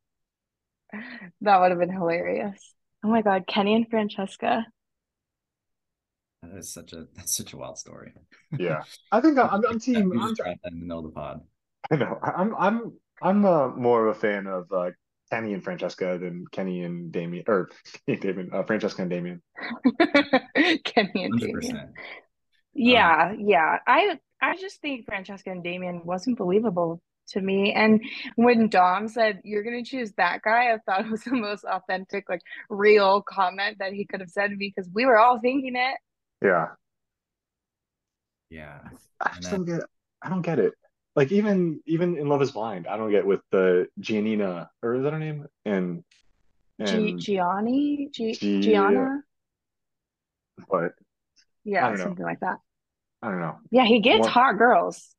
[1.41, 2.73] That would have been hilarious.
[3.03, 4.65] Oh my God, Kenny and Francesca.
[6.41, 8.13] That is such a that's such a wild story.
[8.57, 10.09] Yeah, I think I'm, I'm team.
[10.09, 11.41] We I'm, just dropped that in the middle of the pod.
[11.91, 12.19] I know.
[12.21, 14.91] I'm I'm I'm uh, more of a fan of uh,
[15.31, 17.69] Kenny and Francesca than Kenny and Damian or
[18.07, 19.41] Damian, uh, Francesca and Damian.
[20.83, 21.51] Kenny and Hundred Damian.
[21.51, 21.89] percent.
[22.73, 23.79] Yeah, yeah.
[23.87, 27.71] I I just think Francesca and Damian wasn't believable to me.
[27.73, 28.01] And
[28.35, 32.29] when Dom said you're gonna choose that guy, I thought it was the most authentic,
[32.29, 35.97] like real comment that he could have said because we were all thinking it.
[36.43, 36.67] Yeah,
[38.49, 38.79] Yeah.
[39.19, 39.81] I just don't get.
[40.21, 40.73] I don't get it.
[41.15, 45.03] Like even even in Love Is Blind, I don't get with the Giannina or is
[45.03, 45.45] that her name?
[45.65, 46.03] And
[46.83, 48.09] G Gianni?
[48.11, 49.21] G Gia- Gianna?
[50.69, 50.93] but
[51.63, 52.03] Yeah, don't know.
[52.03, 52.57] something like that.
[53.21, 53.57] I don't know.
[53.71, 55.15] Yeah, he gets One- hot girls.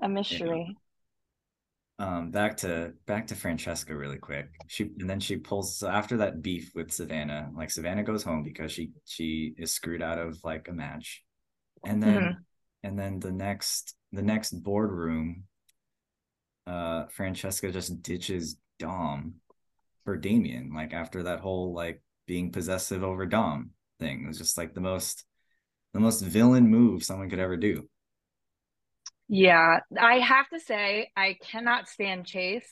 [0.00, 0.76] A mystery.
[1.98, 4.48] Um, back to back to Francesca really quick.
[4.66, 8.42] She and then she pulls so after that beef with Savannah, like Savannah goes home
[8.42, 11.22] because she she is screwed out of like a match.
[11.84, 12.36] And then Mhm.
[12.82, 15.44] And then the next the next boardroom,
[16.66, 19.34] uh Francesca just ditches Dom
[20.04, 24.24] for Damian, like after that whole like being possessive over Dom thing.
[24.24, 25.24] It was just like the most
[25.92, 27.88] the most villain move someone could ever do.
[29.28, 32.70] Yeah, I have to say, I cannot stand Chase.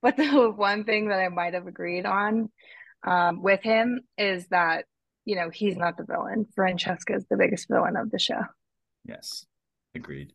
[0.00, 2.50] But the one thing that I might have agreed on
[3.04, 4.84] um, with him is that,
[5.24, 6.46] you know, he's not the villain.
[6.54, 8.42] Francesca is the biggest villain of the show.
[9.04, 9.46] Yes.
[9.94, 10.32] Agreed.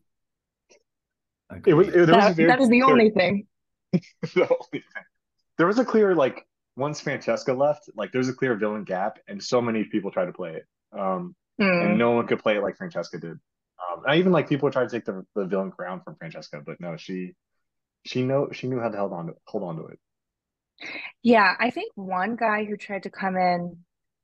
[1.66, 2.02] It was Agreed.
[2.02, 3.46] it, there was a That, very that is the clear- only thing.
[3.92, 4.82] the only thing.
[5.56, 9.42] There was a clear like once Francesca left, like there's a clear villain gap, and
[9.42, 10.66] so many people tried to play it,
[10.98, 11.84] um, Mm.
[11.86, 13.32] and no one could play it like Francesca did.
[13.32, 16.80] Um, and even like people tried to take the, the villain crown from Francesca, but
[16.80, 17.32] no, she
[18.04, 19.98] she know she knew how to hold on to hold on to it.
[21.22, 23.78] Yeah, I think one guy who tried to come in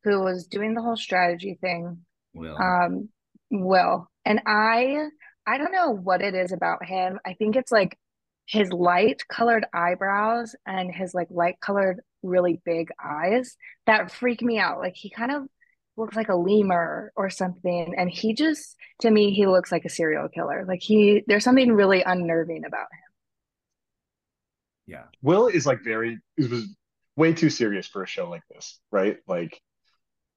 [0.04, 2.04] who was doing the whole strategy thing
[2.34, 2.56] Will.
[2.56, 3.08] um
[3.50, 5.08] will and i
[5.46, 7.18] i don't know what it is about him.
[7.24, 7.98] I think it's like
[8.46, 13.56] his light colored eyebrows and his like light colored really big eyes
[13.86, 14.78] that freak me out.
[14.78, 15.44] Like he kind of
[15.96, 17.94] looks like a lemur or something.
[17.96, 20.64] And he just to me he looks like a serial killer.
[20.66, 22.98] Like he there's something really unnerving about him.
[24.86, 25.04] Yeah.
[25.22, 26.66] Will is like very it was
[27.16, 29.18] way too serious for a show like this, right?
[29.26, 29.58] Like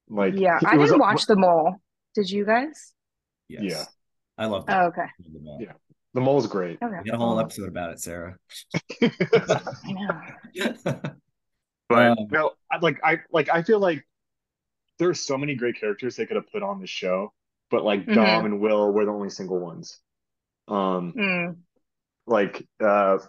[0.09, 0.59] like yeah.
[0.65, 1.75] i didn't a- watch the mole.
[2.15, 2.93] Did you guys
[3.49, 3.63] Yes.
[3.63, 3.83] Yeah.
[4.37, 4.81] I love that.
[4.83, 5.05] Oh, okay.
[5.19, 5.59] The mole.
[5.61, 5.73] Yeah.
[6.13, 6.79] The mole's great.
[6.81, 6.97] Okay.
[7.03, 8.35] We got a whole episode about it, Sarah.
[9.01, 9.71] I
[10.55, 10.73] know.
[11.89, 14.05] But Um, no, I like I like I feel like
[14.99, 17.31] there's so many great characters they could have put on the show,
[17.71, 18.15] but like Mhm.
[18.15, 19.97] Dom and Will were the only single ones.
[20.67, 21.55] Um, Mm.
[22.25, 23.19] like uh,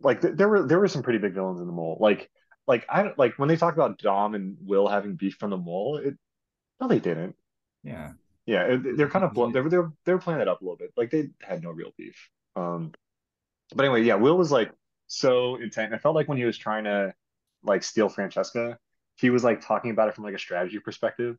[0.00, 1.96] like th- there were there were some pretty big villains in the mole.
[1.98, 2.30] Like
[2.68, 5.56] like I don't like when they talk about Dom and Will having beef from the
[5.56, 5.96] mole.
[5.96, 6.14] It
[6.80, 7.34] no, they didn't.
[7.82, 8.12] yeah.
[8.46, 10.76] Yeah, they're kind of blo- they're they were they were playing it up a little
[10.76, 10.92] bit.
[10.96, 12.28] Like they had no real beef.
[12.56, 12.92] Um,
[13.74, 14.70] but anyway, yeah, Will was like
[15.06, 15.94] so intent.
[15.94, 17.14] I felt like when he was trying to
[17.62, 18.78] like steal Francesca,
[19.16, 21.36] he was like talking about it from like a strategy perspective.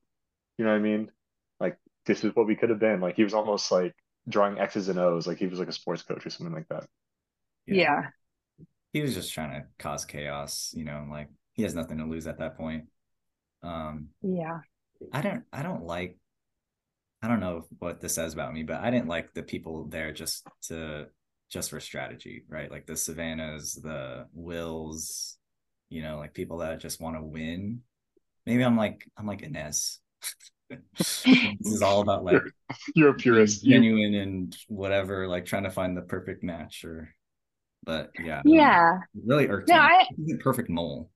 [0.57, 1.11] You know what I mean?
[1.59, 3.01] Like this is what we could have been.
[3.01, 3.93] Like he was almost like
[4.27, 6.85] drawing X's and O's, like he was like a sports coach or something like that.
[7.67, 8.09] Yeah.
[8.93, 12.27] He was just trying to cause chaos, you know, like he has nothing to lose
[12.27, 12.85] at that point.
[13.61, 14.59] Um, Yeah.
[15.11, 16.17] I don't I don't like
[17.25, 20.11] I don't know what this says about me, but I didn't like the people there
[20.13, 21.07] just to
[21.49, 22.69] just for strategy, right?
[22.69, 25.35] Like the Savannahs, the Wills,
[25.89, 27.81] you know, like people that just want to win.
[28.45, 29.97] Maybe I'm like I'm like Ines.
[30.69, 32.43] this is all about like
[32.95, 33.63] You're a purist.
[33.63, 37.09] You, genuine and whatever, like trying to find the perfect match or
[37.85, 38.43] but yeah.
[38.45, 38.97] Yeah.
[39.15, 39.79] it really irked No, me.
[39.81, 41.09] I He's a perfect mole.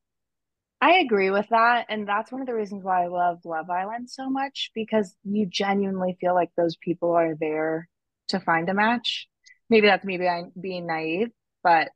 [0.81, 1.87] I agree with that.
[1.89, 5.45] And that's one of the reasons why I love Love Island so much because you
[5.45, 7.89] genuinely feel like those people are there
[8.29, 9.27] to find a match.
[9.69, 11.29] Maybe that's me being, being naive,
[11.63, 11.89] but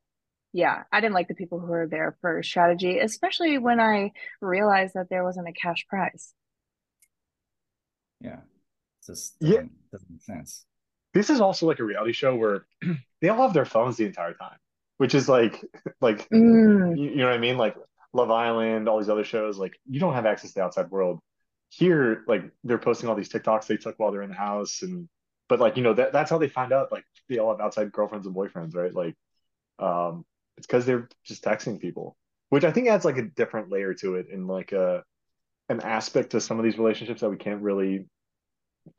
[0.54, 4.12] yeah, I didn't like the people who were there for strategy, especially when I
[4.42, 6.34] realized that there wasn't a cash prize.
[8.22, 8.38] Yeah.
[8.38, 9.62] It just Yeah.
[9.62, 10.66] doesn't, doesn't make sense.
[11.14, 12.66] this is also like a reality show where
[13.22, 14.58] they all have their phones the entire time,
[14.98, 15.62] which is like
[16.02, 17.58] like Mm, you, you know what I mean?
[17.58, 17.76] Like
[18.14, 21.20] Love Island, all these other shows, like you don't have access to the outside world.
[21.70, 25.10] Here, like they're posting all these TikToks they took while they're in the house, and
[25.50, 27.92] but like you know that that's how they find out like they all have outside
[27.92, 28.94] girlfriends and boyfriends, right?
[28.94, 29.16] Like,
[29.80, 30.26] um,
[30.58, 32.16] it's because they're just texting people,
[32.50, 35.04] which I think adds like a different layer to it and like a
[35.70, 38.06] an aspect to some of these relationships that we can't really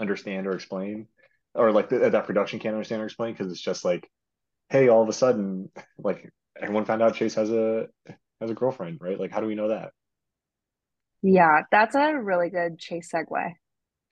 [0.01, 1.07] understand or explain,
[1.55, 4.11] or like the, that production can't understand or explain because it's just like,
[4.71, 6.29] hey, all of a sudden, like
[6.61, 7.87] everyone found out Chase has a
[8.41, 9.19] has a girlfriend, right?
[9.19, 9.93] Like, how do we know that?
[11.23, 13.55] yeah, that's a really good chase segue.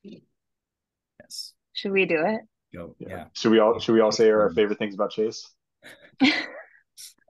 [0.02, 1.52] Yes.
[1.74, 2.40] Should we do it?
[2.74, 2.96] Go.
[2.98, 3.26] Yeah.
[3.34, 5.46] Should we all should we all say our favorite things about Chase?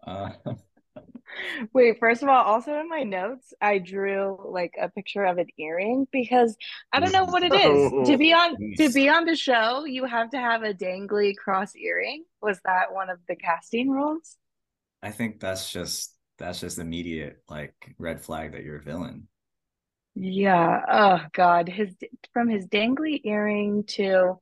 [0.07, 0.31] Uh,
[1.73, 5.47] Wait, first of all, also in my notes, I drew like a picture of an
[5.59, 6.57] earring because
[6.93, 8.09] I don't know what it is.
[8.09, 11.75] To be on to be on the show, you have to have a dangly cross
[11.75, 12.25] earring.
[12.41, 14.37] Was that one of the casting rules?
[15.03, 19.29] I think that's just that's just immediate like red flag that you're a villain.
[20.15, 20.81] Yeah.
[20.91, 21.69] Oh God.
[21.69, 21.95] His
[22.33, 24.41] from his dangly earring to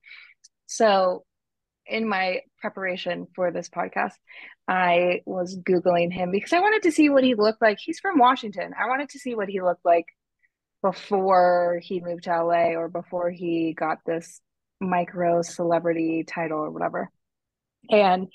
[0.66, 1.24] so
[1.86, 4.14] in my preparation for this podcast,
[4.68, 7.78] I was Googling him because I wanted to see what he looked like.
[7.80, 8.72] He's from Washington.
[8.80, 10.06] I wanted to see what he looked like
[10.82, 14.40] before he moved to LA or before he got this
[14.80, 17.10] micro celebrity title or whatever.
[17.90, 18.28] And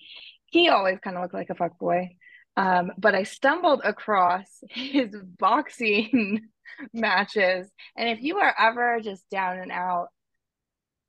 [0.46, 2.10] he always kind of looked like a fuck boy.
[2.58, 6.42] Um, but I stumbled across his boxing
[6.94, 7.70] matches.
[7.98, 10.08] And if you are ever just down and out,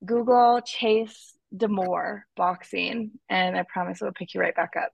[0.04, 4.90] Google Chase DeMoor boxing, and I promise it'll pick you right back up.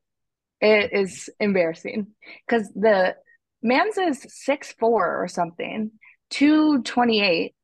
[0.61, 2.09] It is embarrassing
[2.47, 3.17] because the
[3.63, 5.91] man's is six four or something,
[6.31, 7.55] 228,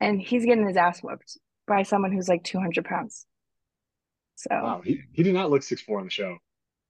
[0.00, 3.26] and he's getting his ass whooped by someone who's like 200 pounds.
[4.36, 6.38] So Wow, he, he did not look six four on the show.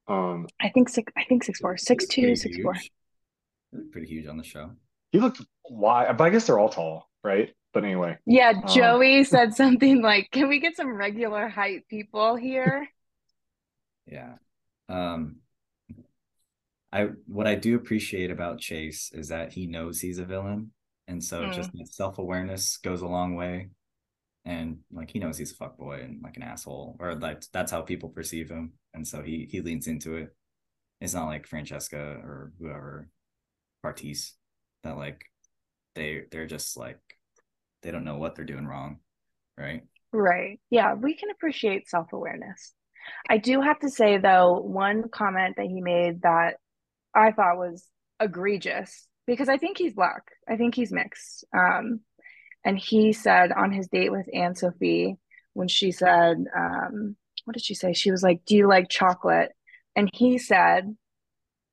[0.08, 2.74] Um, I think six, I think six four, six two, Pretty four.
[2.74, 2.90] huge.
[3.92, 4.70] Pretty huge on the show.
[5.12, 7.52] he looked wide, but I guess they're all tall, right?
[7.72, 12.36] But anyway, Yeah, Um, Joey said something like, "Can we get some regular height people
[12.36, 12.88] here?"
[14.06, 14.34] Yeah.
[14.88, 15.36] Um
[16.92, 20.72] I what I do appreciate about Chase is that he knows he's a villain.
[21.08, 21.52] And so Mm.
[21.52, 23.70] just that self-awareness goes a long way.
[24.44, 26.96] And like he knows he's a fuckboy and like an asshole.
[27.00, 28.74] Or like that's how people perceive him.
[28.96, 30.34] And so he he leans into it.
[31.00, 33.10] It's not like Francesca or whoever
[33.84, 34.32] Bartise
[34.82, 35.22] that like
[35.94, 36.98] they they're just like
[37.82, 38.98] they don't know what they're doing wrong.
[39.58, 39.82] Right.
[40.12, 40.58] Right.
[40.70, 42.72] Yeah, we can appreciate self-awareness.
[43.28, 46.56] I do have to say though, one comment that he made that
[47.14, 47.86] I thought was
[48.18, 50.22] egregious because I think he's black.
[50.48, 51.44] I think he's mixed.
[51.56, 52.00] Um,
[52.64, 55.16] and he said on his date with Anne Sophie
[55.52, 57.16] when she said, um,
[57.46, 57.92] what did she say?
[57.92, 59.52] She was like, "Do you like chocolate?"
[59.94, 60.84] And he said,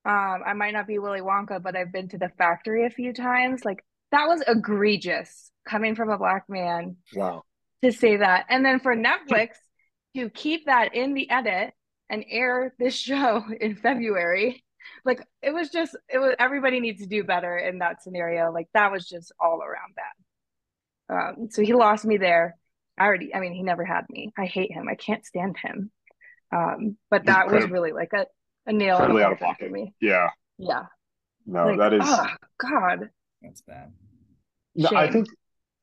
[0.05, 3.11] um, "I might not be Willy Wonka, but I've been to the factory a few
[3.11, 7.43] times." Like that was egregious coming from a black man wow.
[7.83, 8.45] to say that.
[8.49, 9.55] And then for Netflix,
[10.15, 11.73] to keep that in the edit
[12.09, 14.63] and air this show in February.
[15.05, 18.51] Like it was just it was everybody needs to do better in that scenario.
[18.51, 21.39] Like that was just all around bad.
[21.39, 22.57] Um, so he lost me there.
[22.97, 24.31] I already, I mean, he never had me.
[24.37, 24.87] I hate him.
[24.87, 25.91] I can't stand him.
[26.51, 28.27] Um, but that was really like a,
[28.67, 29.71] a nail in Incredibly the out of coffin for pocket.
[29.71, 29.93] me.
[29.99, 30.29] Yeah.
[30.59, 30.83] Yeah.
[31.45, 32.03] No, Like, that is.
[32.07, 32.27] oh
[32.59, 33.09] God.
[33.41, 33.91] That's bad.
[34.75, 35.27] No, I think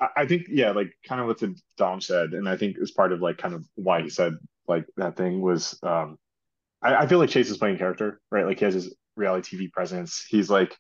[0.01, 2.91] I I think yeah, like kind of what the Dom said, and I think it's
[2.93, 4.35] part of like kind of why he said
[4.67, 6.19] like that thing was um
[6.83, 8.47] I, I feel like Chase is playing character, right?
[8.47, 10.25] Like he has his reality TV presence.
[10.29, 10.77] He's like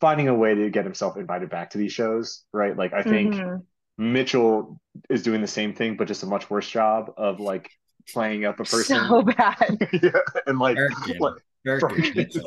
[0.00, 2.76] finding a way to get himself invited back to these shows, right?
[2.76, 3.66] Like I think Mhm.
[3.98, 4.80] Mitchell
[5.10, 7.70] is doing the same thing, but just a much worse job of like
[8.12, 9.06] playing up a person.
[9.08, 9.76] so bad.
[10.02, 10.10] yeah,
[10.46, 11.18] and like, Firkin.
[11.20, 11.34] like
[11.64, 12.42] Firkin, Mitchell.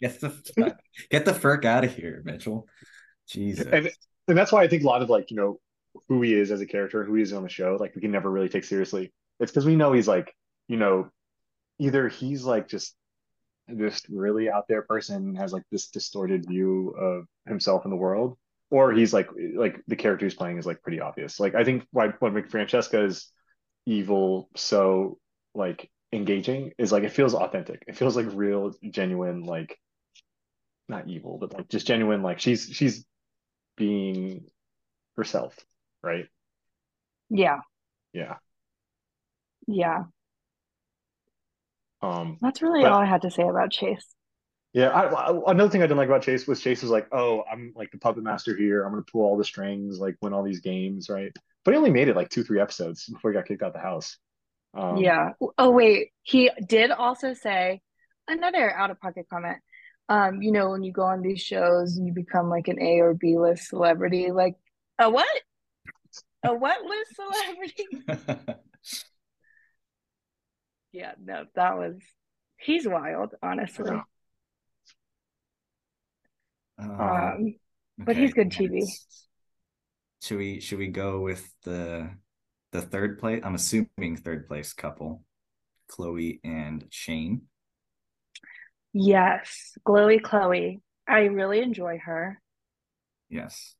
[0.00, 0.76] Get the
[1.10, 2.66] get the Firk out of here, Mitchell.
[3.28, 3.66] Jesus.
[3.70, 3.88] and
[4.28, 5.60] and that's why I think a lot of like you know
[6.08, 8.10] who he is as a character, who he is on the show, like we can
[8.10, 9.12] never really take seriously.
[9.38, 10.34] It's because we know he's like
[10.66, 11.08] you know
[11.78, 12.94] either he's like just
[13.68, 18.36] this really out there person has like this distorted view of himself in the world,
[18.72, 21.38] or he's like like the character he's playing is like pretty obvious.
[21.38, 23.30] Like I think why what makes Francesca's
[23.84, 25.18] evil so
[25.54, 27.84] like engaging is like it feels authentic.
[27.86, 29.78] It feels like real, genuine, like
[30.88, 32.22] not evil, but like just genuine.
[32.22, 33.04] Like she's she's
[33.76, 34.46] being
[35.16, 35.54] herself,
[36.02, 36.26] right?
[37.28, 37.58] Yeah.
[38.14, 38.36] Yeah.
[39.66, 40.04] Yeah.
[42.00, 42.38] Um.
[42.40, 44.06] That's really But- all I had to say about Chase.
[44.72, 44.88] Yeah.
[44.88, 47.72] I, I- another thing I didn't like about Chase was Chase was like, "Oh, I'm
[47.76, 48.84] like the puppet master here.
[48.84, 51.32] I'm gonna pull all the strings, like win all these games, right?"
[51.64, 53.78] But he only made it like two, three episodes before he got kicked out the
[53.78, 54.18] house.
[54.74, 55.32] Um, yeah.
[55.58, 57.82] Oh wait, he did also say
[58.28, 59.58] another out of pocket comment.
[60.08, 63.00] Um, you know, when you go on these shows and you become like an A
[63.00, 64.56] or B list celebrity, like
[64.98, 65.26] a what?
[66.44, 68.54] A what list celebrity?
[70.92, 71.94] Yeah, no, that was
[72.58, 73.90] he's wild, honestly.
[76.88, 77.32] Yeah.
[77.36, 77.54] Um,
[77.98, 78.86] but he's good TV.
[80.22, 82.10] Should we should we go with the
[82.72, 83.42] the third place?
[83.44, 85.24] I'm assuming third place couple,
[85.88, 87.42] Chloe and Shane.
[88.92, 90.80] yes, Glowy Chloe.
[91.08, 92.40] I really enjoy her.
[93.28, 93.74] Yes,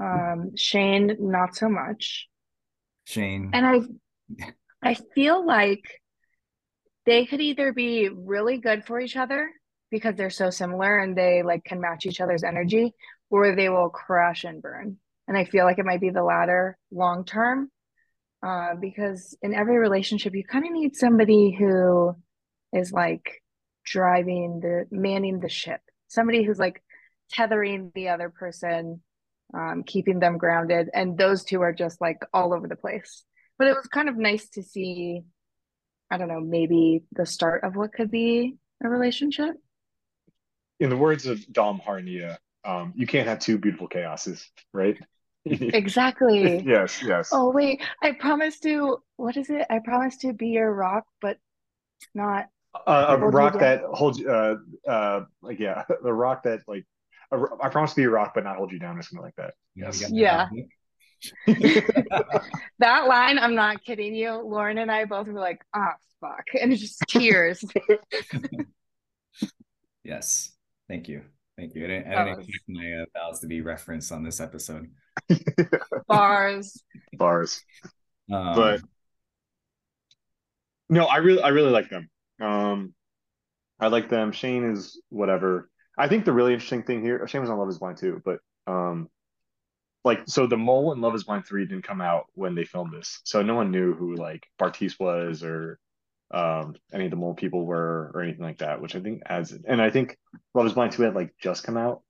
[0.00, 2.28] Um, Shane, not so much.
[3.04, 3.50] Shane.
[3.52, 3.80] And I
[4.82, 6.00] I feel like
[7.06, 9.50] they could either be really good for each other
[9.90, 12.94] because they're so similar and they like can match each other's energy,
[13.30, 14.96] or they will crash and burn.
[15.28, 17.70] And I feel like it might be the latter long term.
[18.42, 22.16] Uh, because in every relationship, you kind of need somebody who
[22.72, 23.42] is like
[23.84, 26.82] driving the manning the ship, somebody who's like
[27.30, 29.02] tethering the other person,
[29.52, 30.88] um, keeping them grounded.
[30.94, 33.24] And those two are just like all over the place
[33.60, 35.20] but it was kind of nice to see
[36.10, 39.54] i don't know maybe the start of what could be a relationship
[40.80, 44.98] In the words of Dom Harnia, um, you can't have two beautiful chaoses, right?
[45.46, 47.02] exactly yes.
[47.02, 47.30] Yes.
[47.32, 51.38] oh wait i promised to what is it i promised to be your rock but
[52.14, 52.44] not
[52.86, 54.56] uh, a rock that holds you uh
[54.86, 56.84] uh like yeah the rock that like
[57.32, 59.36] a, I promise to be a rock but not hold you down or something like
[59.36, 60.00] that You yes.
[60.02, 60.48] got Yeah.
[61.46, 62.62] that?
[62.80, 66.70] that line i'm not kidding you lauren and i both were like ah fuck and
[66.70, 67.64] it's just tears
[70.04, 70.52] yes.
[70.90, 71.22] Thank you.
[71.56, 71.84] Thank you.
[71.84, 74.88] I didn't, I didn't was- expect my uh, vows to be referenced on this episode.
[76.08, 76.82] bars
[77.12, 77.62] bars
[78.32, 78.80] Um, but
[80.88, 82.08] no I really I really like them
[82.40, 82.94] um
[83.78, 85.68] I like them Shane is whatever
[85.98, 88.38] I think the really interesting thing here Shane was on Love is Blind too but
[88.66, 89.08] um
[90.04, 92.92] like so the mole in Love is Blind 3 didn't come out when they filmed
[92.94, 95.78] this so no one knew who like Bartise was or
[96.32, 99.52] um any of the mole people were or anything like that which I think adds
[99.52, 100.16] and I think
[100.54, 102.02] Love is Blind 2 had like just come out.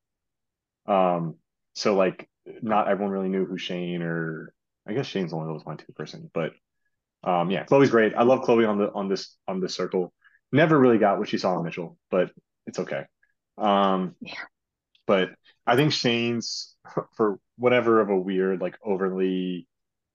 [0.87, 1.37] Um
[1.75, 2.29] so like
[2.63, 4.53] not everyone really knew who Shane or
[4.87, 6.53] I guess Shane's the only Love is Blind 2 person but
[7.25, 8.15] um yeah Chloe's great.
[8.15, 10.13] I love Chloe on the on this on this circle.
[10.53, 12.31] Never really got what she saw in Mitchell but
[12.67, 13.05] it's okay.
[13.59, 14.35] Um Yeah.
[15.07, 15.31] but
[15.67, 16.75] I think Shane's
[17.17, 19.67] for whatever of a weird, like overly,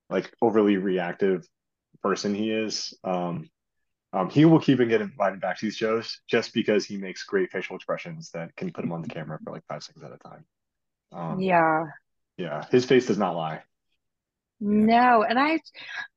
[0.09, 1.47] like overly reactive
[2.01, 3.49] person he is, um,
[4.15, 7.23] um, he will keep and get invited back to these shows just because he makes
[7.23, 10.11] great facial expressions that can put him on the camera for like five seconds at
[10.11, 10.45] a time.
[11.11, 11.85] Um, yeah
[12.37, 13.63] yeah, his face does not lie.
[14.59, 15.59] No, and I,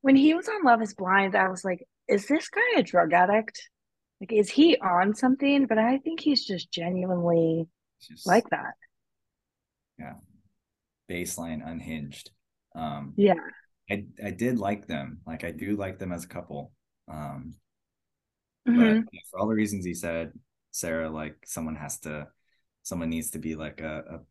[0.00, 3.12] when he was on Love is Blind, I was like, is this guy a drug
[3.12, 3.60] addict?
[4.20, 5.66] Like, is he on something?
[5.66, 7.68] But I think he's just genuinely
[8.02, 8.74] just like that.
[9.98, 10.14] Yeah,
[11.10, 12.30] baseline unhinged.
[12.74, 13.34] Um, Yeah.
[13.90, 15.20] I I did like them.
[15.26, 16.72] Like I do like them as a couple.
[17.10, 17.54] Um,
[18.68, 19.04] Mhm.
[19.04, 20.32] but for all the reasons you said,
[20.70, 22.28] Sarah, like someone has to,
[22.82, 24.22] someone needs to be like a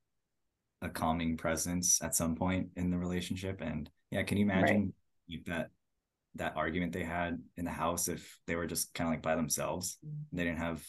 [0.81, 3.61] a, a calming presence at some point in the relationship.
[3.61, 4.93] And yeah, can you imagine
[5.27, 5.71] if that
[6.35, 9.35] that argument they had in the house if they were just kind of like by
[9.35, 9.97] themselves?
[10.31, 10.85] They didn't have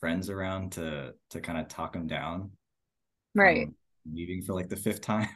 [0.00, 2.52] friends around to to kind of talk them down.
[3.34, 3.68] Right.
[4.12, 5.28] Leaving for like the fifth time.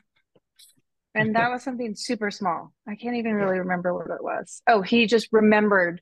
[1.14, 2.72] And that was something super small.
[2.86, 4.62] I can't even really remember what it was.
[4.68, 6.00] Oh, he just remembered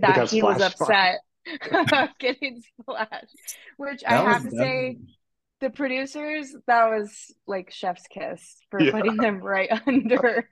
[0.00, 1.20] that he was upset
[1.70, 3.34] about getting splashed,
[3.76, 4.98] which I have to that- say,
[5.60, 8.90] the producers, that was like chef's kiss for Yeah.
[8.92, 10.48] putting them right under.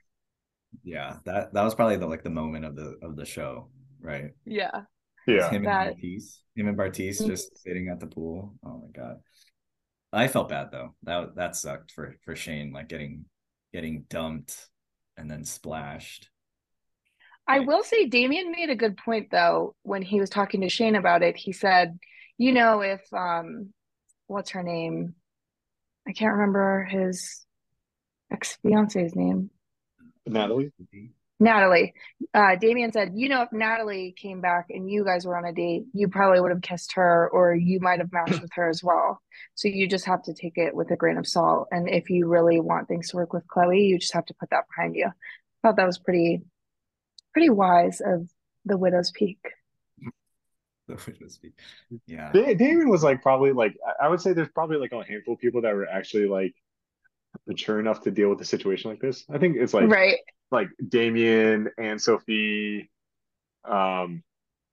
[0.83, 3.69] yeah, that that was probably the like the moment of the of the show,
[4.01, 4.31] right?
[4.45, 4.81] Yeah.
[5.27, 5.49] Yeah.
[5.49, 7.27] him That- and Bartise, him and Bartise Mhm.
[7.27, 8.55] just sitting at the pool.
[8.65, 9.17] Oh my god,
[10.11, 10.95] I felt bad though.
[11.03, 13.25] That that sucked for for Shane, like getting
[13.73, 14.67] getting dumped
[15.17, 16.29] and then splashed.
[17.47, 20.95] I will say Damian made a good point though when he was talking to Shane
[20.95, 21.35] about it.
[21.35, 21.99] He said,
[22.37, 23.73] you know, if um
[24.27, 25.15] what's her name?
[26.07, 27.45] I can't remember his
[28.31, 29.49] ex-fiance's name.
[30.25, 30.71] Natalie.
[31.39, 31.93] Natalie.
[32.33, 35.51] Uh Damian said, you know, if Natalie came back and you guys were on a
[35.51, 38.81] date, you probably would have kissed her or you might have matched with her as
[38.81, 39.21] well.
[39.55, 41.67] So you just have to take it with a grain of salt.
[41.71, 44.49] And if you really want things to work with Chloe, you just have to put
[44.51, 45.07] that behind you.
[45.07, 46.41] I thought that was pretty
[47.33, 48.29] pretty wise of
[48.65, 49.39] the widow's peak.
[50.87, 51.53] The widow's peak.
[52.07, 55.03] Yeah, Da- Damon was like probably like I- I would say there's probably like a
[55.03, 56.53] handful of people that were actually like
[57.47, 59.25] mature enough to deal with a situation like this.
[59.29, 60.17] I think it's like right.
[60.51, 62.91] like Damian and Sophie.
[63.63, 64.23] Um,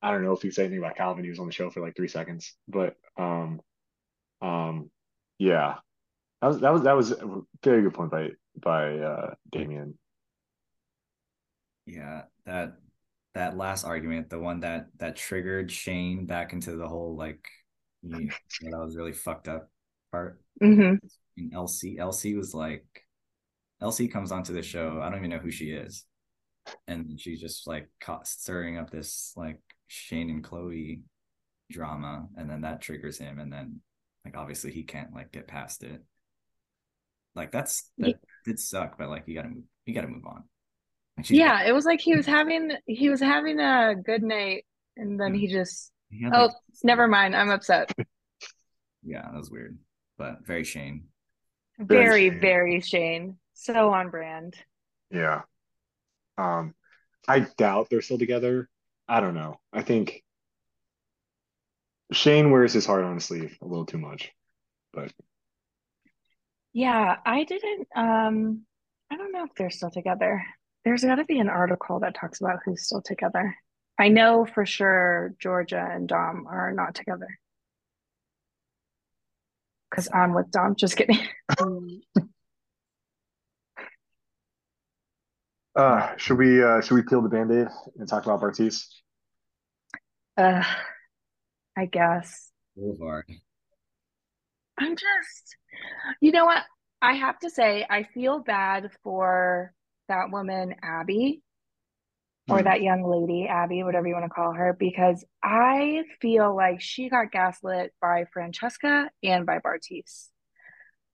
[0.02, 1.22] I don't know if you say anything about Calvin.
[1.24, 3.61] He was on the show for like three seconds, but um,
[4.42, 4.90] um,
[5.38, 5.76] yeah,
[6.42, 8.30] that was that was that was a very good point by
[8.61, 9.96] by uh Damian.
[11.86, 12.22] yeah.
[12.51, 12.72] That
[13.34, 17.46] that last argument, the one that that triggered Shane back into the whole like,
[18.03, 19.70] you know, that was really fucked up
[20.11, 20.42] part.
[20.61, 20.96] Mm-hmm.
[21.36, 22.84] And LC LC was like,
[23.80, 25.01] LC comes onto the show.
[25.01, 26.05] I don't even know who she is,
[26.88, 31.03] and she's just like caught stirring up this like Shane and Chloe
[31.70, 33.80] drama, and then that triggers him, and then
[34.24, 36.03] like obviously he can't like get past it.
[37.36, 40.42] Like that's that Ye- did suck, but like you gotta move, you gotta move on.
[41.20, 44.64] Like, she's Yeah, it was like he was having he was having a good night
[44.96, 46.50] and then he just he oh, like,
[46.82, 47.92] never mind, I'm upset.
[49.02, 49.78] Yeah, that was weird,
[50.18, 51.04] but very Shane.
[51.78, 52.40] Very, Shane.
[52.40, 53.38] very Shane.
[53.54, 54.56] So on brand.
[55.10, 55.40] Yeah.
[56.36, 56.74] Um,
[57.26, 58.68] I doubt they're still together.
[59.08, 59.58] I don't know.
[59.72, 60.22] I think
[62.12, 64.30] Shane wears his heart on his sleeve a little too much,
[64.92, 65.10] but
[66.74, 68.66] Yeah, I didn't um
[69.10, 70.44] I don't know if they're still together.
[70.85, 73.55] There's got to be an article that talks about who's still together.
[73.99, 77.28] I know for sure Georgia and Dom are not together.
[79.91, 80.74] Because I'm with Dom.
[80.76, 81.18] Just kidding.
[85.76, 87.66] uh, should we uh should we peel the Band-Aid
[87.99, 88.87] and talk about Bartise?
[90.39, 90.64] Uh,
[91.76, 92.51] I guess.
[92.76, 93.26] Boulevard.
[94.78, 95.57] I'm just,
[96.20, 96.64] you know what?
[97.03, 99.74] I have to say, I feel bad for
[100.11, 101.42] that woman, Abbey,
[102.48, 102.64] or Hmm.
[102.64, 107.08] that young lady, Abbey, whatever you want to call her, because I feel like she
[107.08, 110.28] got gaslit by Francesca and by Bartise.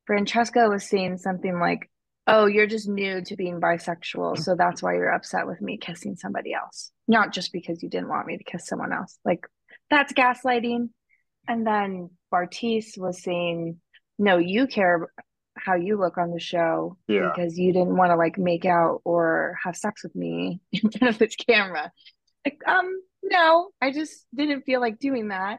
[0.06, 1.90] Francesca was saying something like,
[2.28, 6.16] Oh, you're just new to being bisexual, so that's why you're upset with me kissing
[6.16, 9.16] somebody else, not just because you didn't want me to kiss someone else.
[9.24, 9.46] Like,
[9.90, 10.88] that's gaslighting.
[11.46, 13.80] And then Bartise was saying,
[14.18, 15.08] No, you care
[15.66, 17.32] how you look on the show Yeah.
[17.34, 21.12] because you didn't want to like make out or have sex with me in front
[21.14, 21.90] of this camera.
[22.44, 22.88] Like, um,
[23.24, 25.58] no, I just didn't feel like doing that.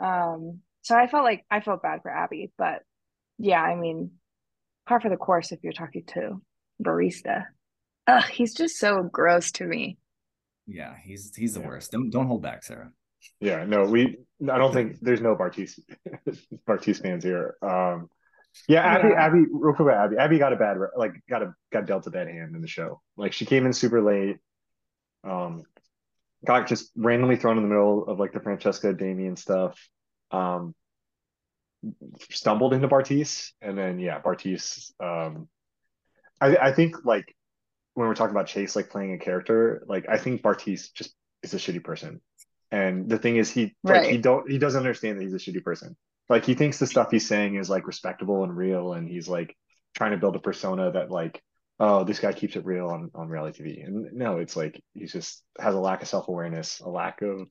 [0.00, 2.82] Um, so I felt like I felt bad for Abbey, but
[3.38, 4.10] yeah, I mean,
[4.88, 6.42] par for the course if you're talking to
[6.82, 7.44] Bartise.
[8.08, 9.98] Ugh, he's just so gross to me.
[10.66, 11.68] Yeah, he's he's the Yeah.
[11.68, 11.92] worst.
[11.92, 12.90] Don't don't hold back, Sarah.
[13.40, 14.16] Yeah, no, we
[14.50, 15.78] I don't think there's no Bartise
[16.68, 17.56] Bartise fans here.
[17.62, 18.08] Um
[18.68, 19.24] yeah, Abbey, Yeah.
[19.24, 20.16] Abbey, real quick about Abbey.
[20.16, 23.00] Abbey got a bad, like, got a got dealt a bad hand in the show.
[23.16, 24.38] Like, she came in super late.
[25.24, 25.64] Um,
[26.44, 29.78] got just randomly thrown in the middle of like the Francesca Damian stuff.
[30.30, 30.74] Um,
[32.30, 34.92] stumbled into Bartise, and then yeah, Bartise.
[35.00, 35.48] Um,
[36.40, 37.34] I I think like
[37.94, 41.54] when we're talking about Chase like playing a character, like I think Bartise just is
[41.54, 42.20] a shitty person.
[42.70, 45.64] And the thing is, he like he don't he doesn't understand that he's a shitty
[45.64, 45.96] person.
[46.28, 49.56] Like he thinks the stuff he's saying is like respectable and real, and he's like
[49.96, 51.42] trying to build a persona that like
[51.80, 55.06] oh, this guy keeps it real on on reality TV, and no, it's like he
[55.06, 57.48] just has a lack of self awareness, a lack of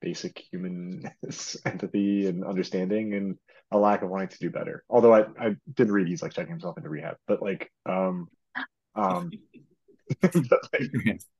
[0.00, 1.02] basic human
[1.64, 3.36] empathy and understanding, and
[3.70, 4.84] a lack of wanting to do better.
[4.88, 8.28] Although I I did read he's like checking himself into rehab, but like um
[8.94, 9.30] um.
[10.20, 10.32] but
[10.72, 11.18] like,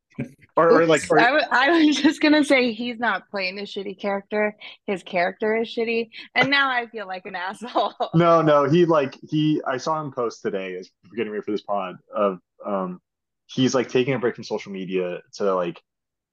[0.56, 3.62] or, or like or, I, w- I was just gonna say he's not playing a
[3.62, 4.56] shitty character.
[4.86, 7.94] His character is shitty, and now I feel like an asshole.
[8.14, 9.60] No, no, he like he.
[9.66, 13.00] I saw him post today as we're getting ready for this pod of um,
[13.46, 15.80] he's like taking a break from social media to like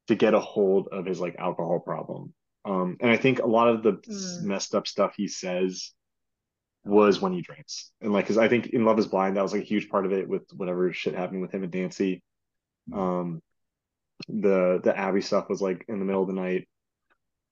[0.07, 2.33] to get a hold of his like alcohol problem.
[2.63, 4.43] Um, and I think a lot of the Mm.
[4.43, 5.91] messed up stuff he says
[6.83, 9.53] was when he drinks, and like because I think in Love Is Blind that was
[9.53, 12.21] like a huge part of it with whatever shit happened with him and Nancy.
[12.93, 13.41] Um,
[14.27, 16.67] the the Abbey stuff was like in the middle of the night.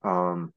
[0.03, 0.53] Um,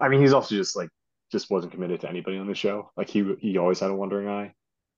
[0.00, 0.88] I mean, he's also just like
[1.32, 2.90] just wasn't committed to anybody on the show.
[2.96, 4.54] Like he he always had a wandering eye,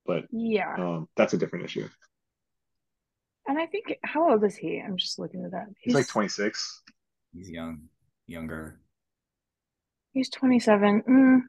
[0.07, 1.89] but Yeah, um, that's a different issue.
[3.47, 4.81] and I think how old is he?
[4.85, 5.67] I'm just looking at that.
[5.81, 6.83] He's like 26.
[7.33, 7.83] He's young,
[8.27, 8.81] younger.
[10.13, 11.03] He's 27.
[11.09, 11.41] Mm,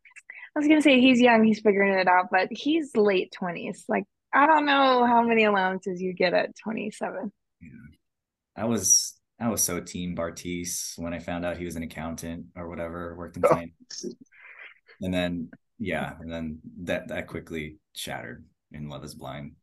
[0.56, 3.84] I was gonna say he's young, he's figuring it out, but he's late 20s.
[3.88, 7.32] Like I don't know how many allowances you get at 27.
[7.62, 7.68] Yeah.
[8.56, 12.46] I was I was so team Bartise when I found out he was an accountant
[12.56, 13.50] or whatever, worked in Oh.
[13.50, 14.06] finance.
[15.02, 15.50] And then
[15.80, 19.54] yeah, and then that that quickly shattered in Love is Blind.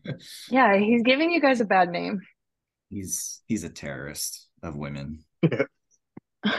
[0.50, 2.20] Yeah, he's giving you guys a bad name.
[2.90, 5.24] he's he's a terrorist of women.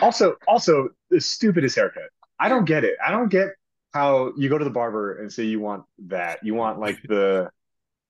[0.01, 2.09] Also, also the stupidest haircut.
[2.39, 2.95] I don't get it.
[3.05, 3.49] I don't get
[3.93, 6.39] how you go to the barber and say you want that.
[6.41, 7.49] You want like the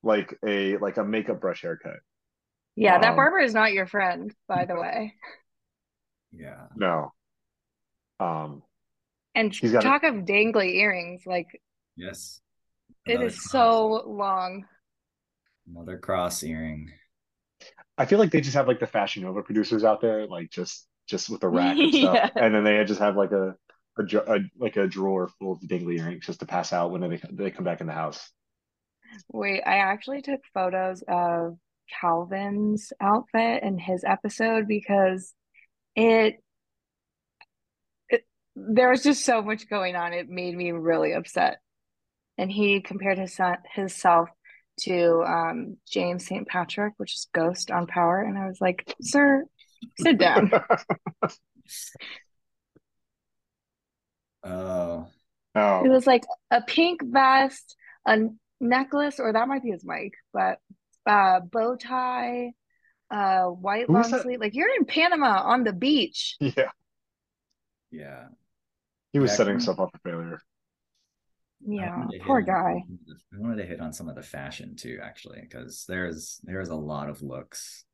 [0.03, 1.97] like a like a makeup brush haircut.
[2.75, 5.15] Yeah, that Um, barber is not your friend, by the way.
[6.31, 6.67] Yeah.
[6.75, 7.13] No.
[8.19, 8.63] Um,
[9.35, 11.61] And He's got a- talk of dangly earrings, like
[11.95, 12.41] Yes.
[13.05, 14.67] it Another is cross- so long.
[15.67, 16.91] another cross earring.
[17.97, 20.87] I feel like they just have like the Fashion Nova producers out there, like just
[21.05, 22.29] just with a rack and stuff, Yeah.
[22.35, 23.55] and then they just have like a
[23.97, 24.03] a,
[24.35, 27.51] a like a drawer full of dangly earrings just to pass out when they they
[27.51, 28.31] come back in the house.
[29.31, 31.57] Wait, I actually took photos of
[31.99, 35.33] Calvin's outfit in his episode because
[35.95, 36.43] it,
[38.09, 38.25] it
[38.55, 40.13] there was just so much going on.
[40.13, 41.59] It made me really upset.
[42.37, 44.29] And he compared his son, himself
[44.81, 46.47] to um, James St.
[46.47, 49.45] Patrick, which is Ghost on Power, and I was like, "Sir,
[49.97, 50.51] sit down."
[54.43, 55.09] Oh,
[55.79, 57.75] It Oh, was like a pink vest,
[58.05, 58.17] a
[58.59, 60.59] necklace, or that might be his mic, but
[61.05, 62.53] uh bow tie,
[63.11, 64.21] uh white Who long that?
[64.21, 64.39] sleeve.
[64.39, 66.35] Like you're in Panama on the beach.
[66.39, 66.69] yeah,
[67.91, 68.25] yeah.
[69.13, 70.41] he was Yeah, setting come- himself up for failure.
[71.65, 72.73] Yeah, wanted to hit poor on guy.
[72.87, 75.85] some of the- I wanted to hit on some of the fashion too, actually, because
[75.87, 77.85] there's there's a lot of looks,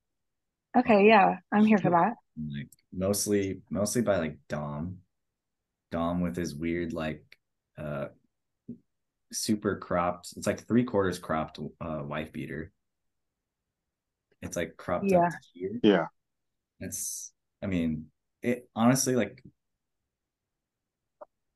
[0.78, 2.14] Okay, yeah, I'm here for that.
[2.38, 4.98] like mostly mostly by like Dom,
[5.92, 7.24] Dom with his weird like
[7.78, 8.08] uh
[9.32, 10.34] super cropped.
[10.38, 12.72] It's like three quarters cropped uh wife beater.
[14.42, 15.28] It's like cropped Yeah.
[15.28, 15.80] up here.
[15.84, 16.08] Yeah,
[16.80, 17.32] It's
[17.62, 18.08] I mean
[18.42, 19.44] it honestly like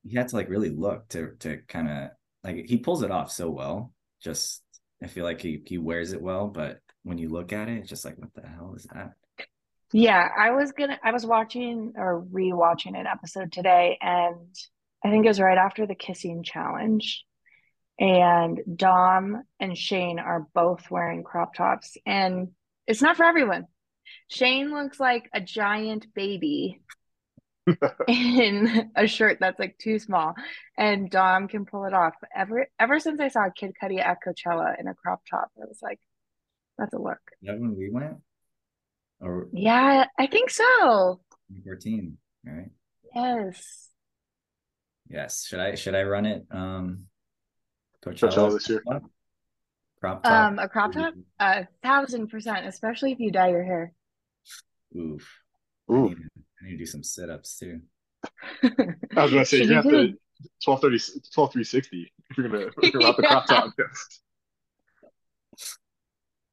[0.02, 2.10] you had to like really look to to kind of
[2.42, 3.92] like he pulls it off so well.
[4.22, 4.62] Just
[5.02, 7.88] I feel like he he wears it well, but when you look at it, it's
[7.88, 9.12] just like what the hell is that?
[9.92, 14.54] Yeah, I was gonna I was watching or rewatching an episode today, and
[15.04, 17.24] I think it was right after the kissing challenge.
[18.00, 22.48] And Dom and Shane are both wearing crop tops, and
[22.86, 23.66] it's not for everyone.
[24.28, 26.80] Shane looks like a giant baby
[28.08, 30.34] in a shirt that's like too small,
[30.76, 32.14] and Dom can pull it off.
[32.34, 35.80] Ever ever since I saw Kid Cudi at Coachella in a crop top, I was
[35.82, 36.00] like,
[36.78, 37.20] that's a look.
[37.42, 38.16] Is that when we went?
[39.20, 41.20] Or Yeah, I think so.
[41.64, 42.70] 14, right?
[43.14, 43.88] Yes.
[45.08, 45.46] Yes.
[45.46, 46.46] Should I should I run it?
[46.50, 47.06] Um
[48.04, 48.82] Coachella this year.
[50.04, 50.52] Crop top.
[50.52, 51.14] Um, a crop top?
[51.40, 53.94] A thousand percent, especially if you dye your hair.
[54.94, 55.26] Oof.
[55.88, 56.22] I need, to-
[56.60, 57.80] I need to do some sit-ups too.
[58.62, 60.12] I was gonna say you you have to
[60.62, 60.98] 12 30
[61.32, 63.72] 12 360 if you're gonna if you're about the crop top.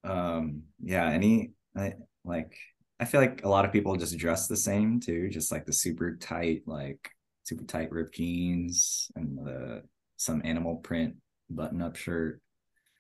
[0.04, 1.94] Um, yeah, any I,
[2.26, 2.56] like
[3.00, 5.74] I feel like a lot of people just dress the same too, just like the
[5.74, 7.10] super tight, like
[7.44, 9.84] super tight ripped jeans and the
[10.18, 11.18] some animal print
[11.50, 12.42] button-up shirt.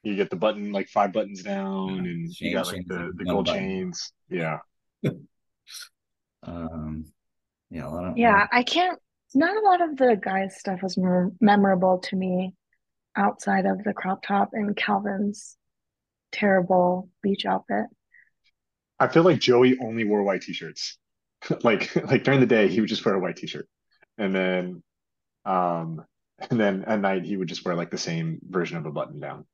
[0.04, 3.12] You get the button like five buttons down, Yeah, and chain- you got like the,
[3.16, 3.62] the gold button.
[3.62, 4.12] chains.
[4.30, 4.60] Yeah,
[6.44, 7.06] Um,
[7.70, 9.00] yeah, a lot of Yeah, I can't.
[9.34, 12.54] Not a lot of the guys' stuff was mem memorable to me
[13.16, 15.58] outside of the crop top and Calvin's.
[16.32, 17.86] terrible beach outfit.
[19.00, 20.98] I feel like Joey only wore white t-shirts.
[21.64, 23.68] like like during the day he would just wear a white t-shirt.
[24.18, 24.84] And then
[25.46, 26.04] um
[26.50, 29.20] and then at night he would just wear like the same version of a button
[29.20, 29.46] down.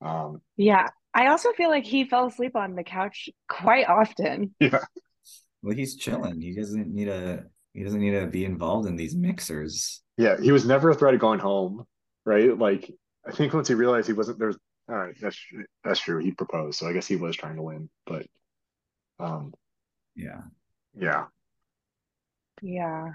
[0.00, 0.88] Um Yeah.
[1.12, 4.54] I also feel like he fell asleep on the couch quite often.
[4.60, 4.78] yeah.
[5.62, 6.40] Well, he's chilling.
[6.40, 7.44] He doesn't need a
[7.74, 10.02] He doesn't need to be involved in these mixers.
[10.16, 11.86] Yeah, he was never a threat of going home,
[12.24, 12.56] right?
[12.56, 12.90] Like
[13.26, 14.56] I think once he realized he wasn't there's
[14.88, 15.38] all right, that's
[15.84, 16.18] that's true.
[16.18, 18.26] He proposed, so I guess he was trying to win, but
[19.18, 19.54] um
[20.16, 20.42] Yeah.
[20.94, 21.26] yeah.
[22.62, 23.12] Yeah.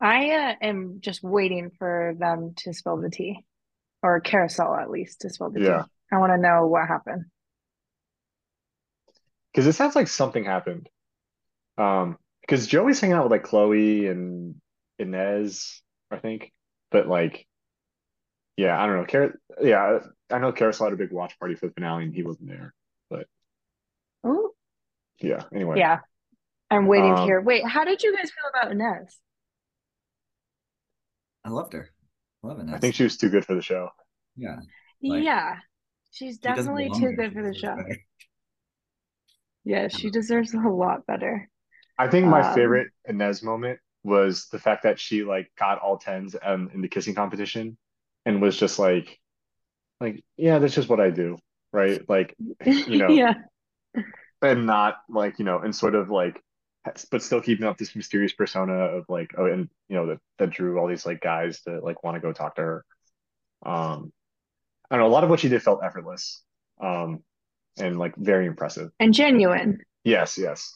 [0.00, 3.44] I uh, am just waiting for them to spill the tea,
[4.02, 5.84] or Kariselle at least to spill the Yeah.
[5.84, 5.90] tea.
[6.12, 7.24] I want to know what happened.
[9.52, 10.88] Because it sounds like something happened.
[11.76, 14.54] Um, because Joey's hanging out with like Chloe and
[14.98, 16.52] Ines, I think.
[16.90, 17.46] But like,
[18.56, 19.04] yeah, I don't know.
[19.06, 19.98] Car yeah,
[20.30, 22.74] I know Kariselle had a big watch party for the finale and he wasn't there.
[23.10, 23.26] But
[24.26, 24.52] Ooh,
[25.20, 25.78] Yeah, anyway.
[25.78, 26.00] yeah.
[26.70, 27.40] I'm waiting to Um, hear.
[27.40, 29.18] Wait, how did you guys feel about Ines?
[31.44, 31.90] I loved her.
[32.42, 32.74] Loving it.
[32.74, 33.90] I think she was too good for the show.
[34.36, 34.56] Yeah.
[35.02, 35.56] Like, yeah,
[36.10, 37.76] she's definitely belong too good for the show.
[37.76, 38.00] better.
[39.64, 41.48] Yeah, she deserves a lot better.
[41.98, 45.98] I think my Um, favorite Ines moment was the fact that she like got all
[45.98, 47.76] tens um, in the kissing competition
[48.24, 49.18] and was just like,
[50.00, 51.38] like, yeah, that's just what I do,
[51.72, 52.02] right?
[52.08, 52.36] Like,
[52.86, 53.34] you know, Yeah.
[54.42, 56.40] and not like, you know, and sort of like,
[57.10, 60.50] but still keeping up this mysterious persona of like, oh, and you know, that that
[60.50, 62.84] drew all these like guys to like want to go talk to her.
[63.64, 64.12] Um,
[64.90, 66.42] I don't know, a lot of what she did felt effortless,
[66.80, 67.22] um,
[67.78, 68.90] and like very impressive.
[68.98, 69.78] And genuine.
[70.04, 70.74] Yes, yes.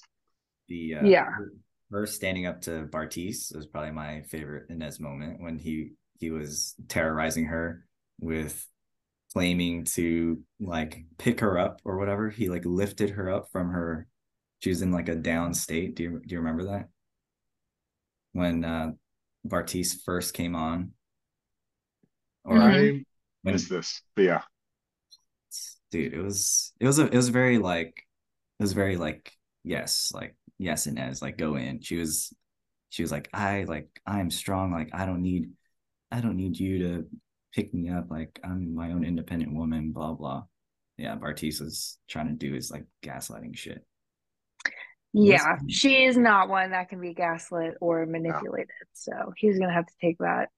[0.69, 1.25] The uh, Yeah.
[1.31, 1.53] her-
[1.91, 6.75] her standing up to Bartise was probably my favorite Ines moment when he he was
[6.89, 7.85] terrorizing her
[8.21, 8.67] with
[9.33, 12.31] claiming to like pick her up or whatever.
[12.31, 14.07] He like lifted her up from her.
[14.61, 15.97] She was in like a down state.
[15.97, 16.89] Do you do you remember that?
[18.33, 18.93] When uh
[19.47, 20.93] Bartise first came on,
[22.45, 23.05] or Mhm.
[23.45, 24.43] I when this, but yeah.
[25.91, 28.07] dude it was it was a it was very like
[28.59, 29.33] it was very like
[29.65, 32.33] yes like yes Ines like go in she was
[32.91, 35.51] she was like I like I'm strong like I don't need
[36.11, 37.07] I don't need you to
[37.55, 40.45] pick me up like I'm my own independent woman blah blah
[40.97, 43.85] yeah Bartise was trying to do his like gaslighting shit
[45.15, 48.71] Yeah, she is not one that can be gaslit or manipulated.
[48.95, 50.49] So he's gonna have to take that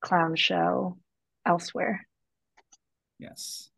[0.00, 0.98] clown show
[1.46, 2.06] elsewhere.
[3.20, 3.70] Yes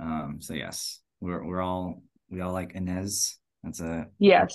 [0.00, 4.54] um so yes we're we're all we all like Ines that's a Yes.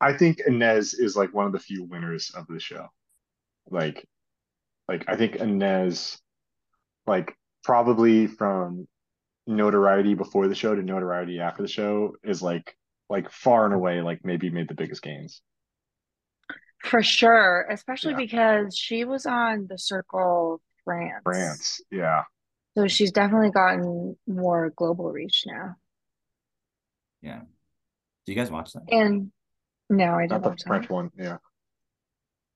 [0.00, 2.86] I think Ines is like one of the few winners of the show.
[3.70, 4.08] Like,
[4.88, 6.18] like I think Ines,
[7.06, 8.86] like probably from
[9.46, 12.76] notoriety before the show to notoriety after the show is like
[13.08, 15.42] like far and away like maybe made the biggest gains.
[16.84, 18.18] For sure, especially Yeah.
[18.18, 21.22] because she was on the Circle France.
[21.24, 22.22] France, yeah,
[22.78, 25.76] So she's definitely gotten more global reach now.
[27.22, 27.40] yeah
[28.24, 29.32] do you guys watch that And
[29.90, 30.68] no, I not didn't the watch that.
[30.68, 31.10] French one.
[31.16, 31.38] Yeah,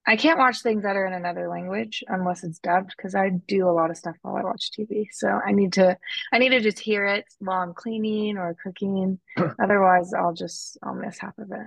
[0.07, 3.69] I can't watch things that are in another language unless it's dubbed because I do
[3.69, 5.07] a lot of stuff while I watch TV.
[5.13, 5.97] So I need to
[6.33, 9.19] I need to just hear it while I'm cleaning or cooking.
[9.63, 11.67] Otherwise, I'll just I'll miss half of it.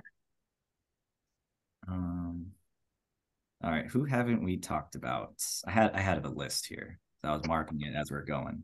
[1.88, 2.52] Um,
[3.62, 5.42] all right, who haven't we talked about?
[5.66, 7.00] I had I had a list here.
[7.24, 8.62] So I was marking it as we're going.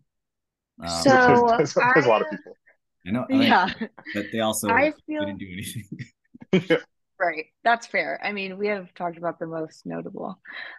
[0.83, 1.11] Um, So-
[1.59, 2.57] there's, there's, there's a lot of I- people.
[3.05, 3.69] I know, I mean, Yeah,
[4.15, 6.79] but they also I feel didn't do anything.
[7.19, 7.47] right.
[7.65, 8.21] That's fair.
[8.23, 10.39] I mean, we have talked about the most notable.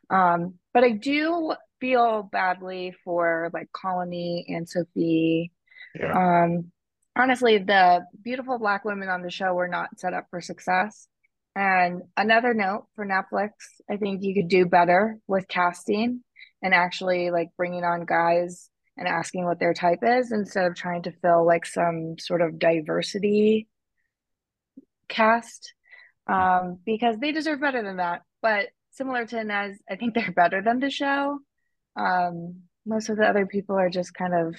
[0.09, 5.51] Um, but I do feel badly for like Colony and Sophie.
[5.99, 6.71] Yeah, Um,
[7.17, 11.09] honestly, the beautiful black women on the show were not set up for success.
[11.57, 13.49] And another note for Netflix,
[13.91, 16.23] I think you could do better with casting
[16.63, 21.03] and actually like bringing on guys and asking what their type is instead of trying
[21.03, 23.67] to fill like some sort of diversity
[25.09, 25.73] cast.
[26.25, 28.21] Um, because they deserve better than that.
[28.41, 31.39] But similar to Ines, I think they're better than the show.
[31.95, 34.55] Um, most of the other people are just kind of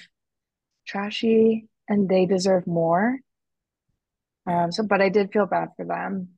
[0.87, 3.17] trashy and they deserve more.
[4.45, 6.29] Um, so, but I did feel bad for them.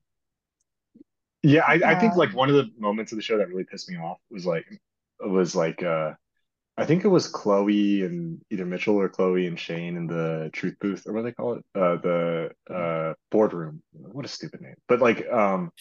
[1.42, 1.62] yeah.
[1.66, 3.90] I, I think like Um, one of the moments of the show that really pissed
[3.90, 4.66] me off was like
[5.20, 6.12] was like uh
[6.76, 10.76] I think it was Chloe and either Mitchell or Chloe and Shane in the truth
[10.80, 11.64] booth or what do they call it?
[11.74, 13.82] Uh, the uh, boardroom.
[13.92, 14.76] What a stupid name.
[14.88, 15.72] But like, um,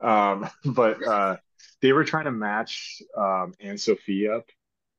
[0.00, 1.36] um, but uh,
[1.82, 4.46] they were trying to match um, Anne Sophie up,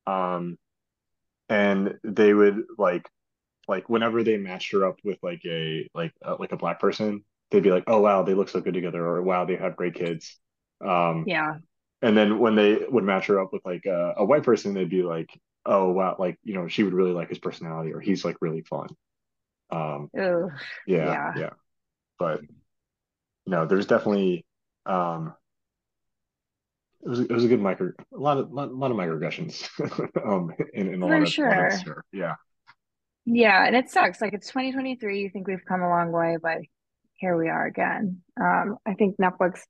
[0.06, 0.58] um,
[1.48, 3.08] and they would like
[3.68, 7.24] like whenever they matched her up with like a like uh, like a black person,
[7.50, 9.94] they'd be like, "Oh wow, they look so good together," or "Wow, they have great
[9.94, 10.38] kids."
[10.84, 11.58] Um, Yeah.
[12.02, 14.90] And then when they would match her up with like a, a white person, they'd
[14.90, 15.30] be like,
[15.64, 18.62] "Oh wow, like you know, she would really like his personality, or he's like really
[18.62, 18.88] fun."
[19.70, 20.10] Um,
[20.86, 21.32] yeah, Yeah.
[21.34, 21.50] yeah,
[22.18, 22.42] but
[23.46, 24.44] no, there's definitely
[24.86, 25.34] um,
[27.02, 29.68] it was it was a good micro, a lot of lot, lot of microaggressions,
[30.26, 31.66] um, in in a lot of, lot of.
[32.12, 32.34] Yeah,
[33.24, 34.20] Yeah, and it sucks.
[34.20, 36.58] Like it's 2023, you think we've come a long way, but
[37.16, 38.22] here we are again.
[38.40, 39.60] Um, I think Netflix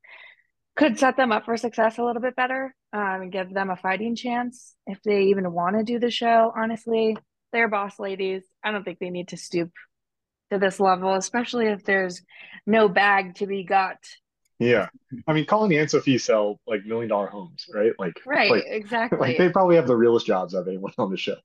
[0.77, 3.77] could set them up for success a little bit better, um, and give them a
[3.77, 6.53] fighting chance if they even want to do the show.
[6.57, 7.17] Honestly,
[7.53, 8.45] they're boss ladies.
[8.63, 9.71] I don't think they need to stoop
[10.51, 12.23] to this level, especially if there's
[12.67, 13.99] no bag to be got.
[14.59, 14.89] yeah.
[15.27, 17.93] I mean, Colin and Sophie sell like million dollar homes, right?
[17.99, 19.19] Like, Right, like, exactly.
[19.19, 21.37] like they probably have the realest jobs of anyone on the show.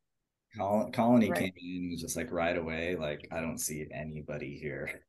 [0.58, 1.40] Col- Colony Right.
[1.40, 5.02] came in and was just like right away, like I don't see anybody here.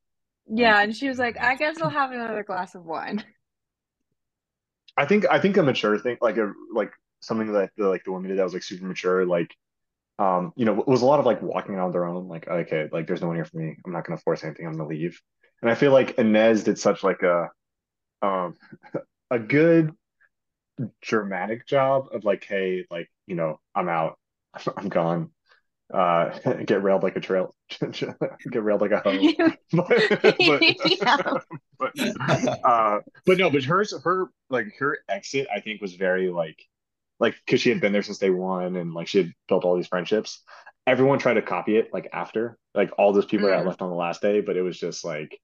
[0.47, 3.23] Yeah, and she was like, I guess I'll have another glass of wine.
[4.97, 6.91] I think I think a mature thing, like a like
[7.21, 9.55] something that the like the women did that was like super mature, like
[10.19, 12.89] um, you know, it was a lot of like walking on their own, like okay,
[12.91, 13.77] like there's no one here for me.
[13.85, 15.21] I'm not gonna force anything, I'm gonna leave.
[15.61, 17.49] And I feel like Ines did such like a
[18.21, 18.55] um
[19.31, 19.93] a good
[21.01, 24.17] dramatic job of like, hey, like, you know, I'm out,
[24.77, 25.31] I'm gone.
[25.93, 27.55] Uh get railed like a trail
[27.91, 29.31] get railed like a hoe.
[29.73, 29.87] but,
[30.39, 31.17] Yeah.
[31.79, 31.93] but,
[32.27, 36.57] but uh but no but hers her like her exit i think was very like
[37.19, 39.75] like because she had been there since day one and like she had built all
[39.75, 40.41] these friendships
[40.87, 43.67] everyone tried to copy it like after like all those people that Mm.
[43.67, 45.39] left on the last day but it was just like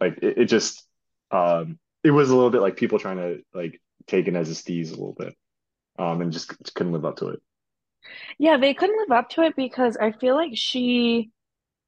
[0.00, 0.86] like it, it just
[1.30, 4.54] um it was a little bit like people trying to like take it as a
[4.54, 5.34] steez a little bit
[5.98, 7.40] um and just, just couldn't live up to it
[8.38, 11.30] Yeah, they couldn't live up to it because I feel like she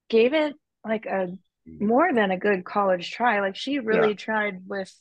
[0.09, 0.55] gave it
[0.85, 1.29] like a
[1.81, 3.41] more than a good college try.
[3.41, 4.93] Like she really tried with,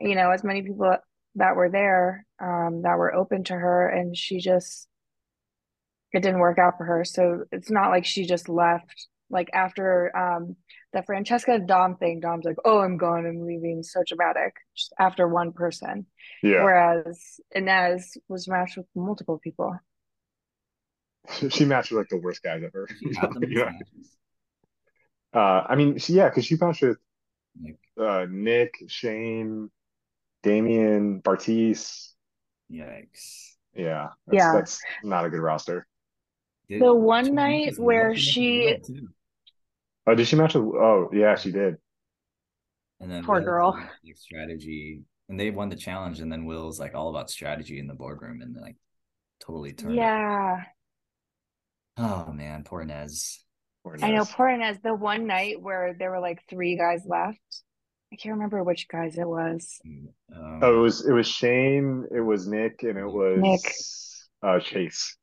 [0.00, 0.96] you know, as many people
[1.36, 4.88] that were there, um, that were open to her, and she just
[6.12, 7.04] it didn't work out for her.
[7.04, 9.08] So it's not like she just left.
[9.30, 10.56] Like after um
[10.92, 14.54] the Francesca Dom thing, Dom's like, "Oh, I'm gone, I'm leaving." So dramatic.
[14.74, 16.06] Just after one person,
[16.42, 19.78] yeah whereas Ines was matched with multiple people.
[21.50, 23.72] she matched with like the worst guys ever She got them yeah
[25.34, 26.98] uh i mean she, yeah because she matched with
[27.62, 29.70] Like, uh Nick, Shane,
[30.42, 32.12] Damian, Bartise.
[32.70, 33.54] yikes.
[33.74, 34.52] Yeah, that's, Yeah.
[34.54, 35.86] that's not a good roster.
[36.68, 38.76] Did- The one night where she-
[40.06, 40.64] Oh, did she match with?
[40.64, 41.76] Oh, yeah, she did.
[43.00, 43.72] And then Poor girl.
[43.72, 47.78] like, like, strategy, and they won the challenge, and then Will's like all about strategy
[47.78, 48.76] in the boardroom, and like
[49.40, 49.94] totally turned.
[49.94, 49.98] it.
[51.98, 53.44] Yeah, Oh man, poor Nez.
[53.82, 54.18] Poor I know.
[54.18, 54.30] Nez.
[54.32, 54.78] Poor Ines.
[54.82, 57.38] The one night where there were like three guys left.
[58.12, 59.80] I can't remember which guys it was.
[60.34, 63.72] Um, Oh, it was it was Shane, it was Nick, and it was Nick.
[64.42, 65.16] uh Chase.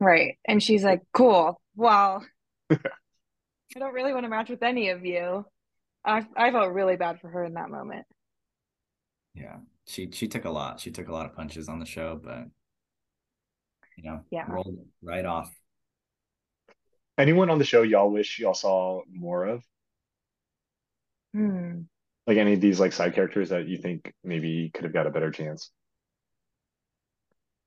[0.00, 0.38] Right.
[0.46, 1.60] And she's like, cool.
[1.76, 2.24] Well,
[2.70, 2.78] I
[3.78, 5.44] don't really want to match with any of you.
[6.04, 8.06] I I felt really bad for her in that moment.
[9.34, 10.80] yeah, she she took a lot.
[10.80, 12.44] She took a lot of punches on the show, but
[13.96, 14.46] you know, Yeah.
[14.48, 15.54] rolled right off.
[17.18, 19.64] Anyone on the show y'all wish y'all saw more of?
[21.34, 21.82] Hmm.
[22.26, 25.10] Like any of these like side characters that you think maybe could have got a
[25.10, 25.70] better chance?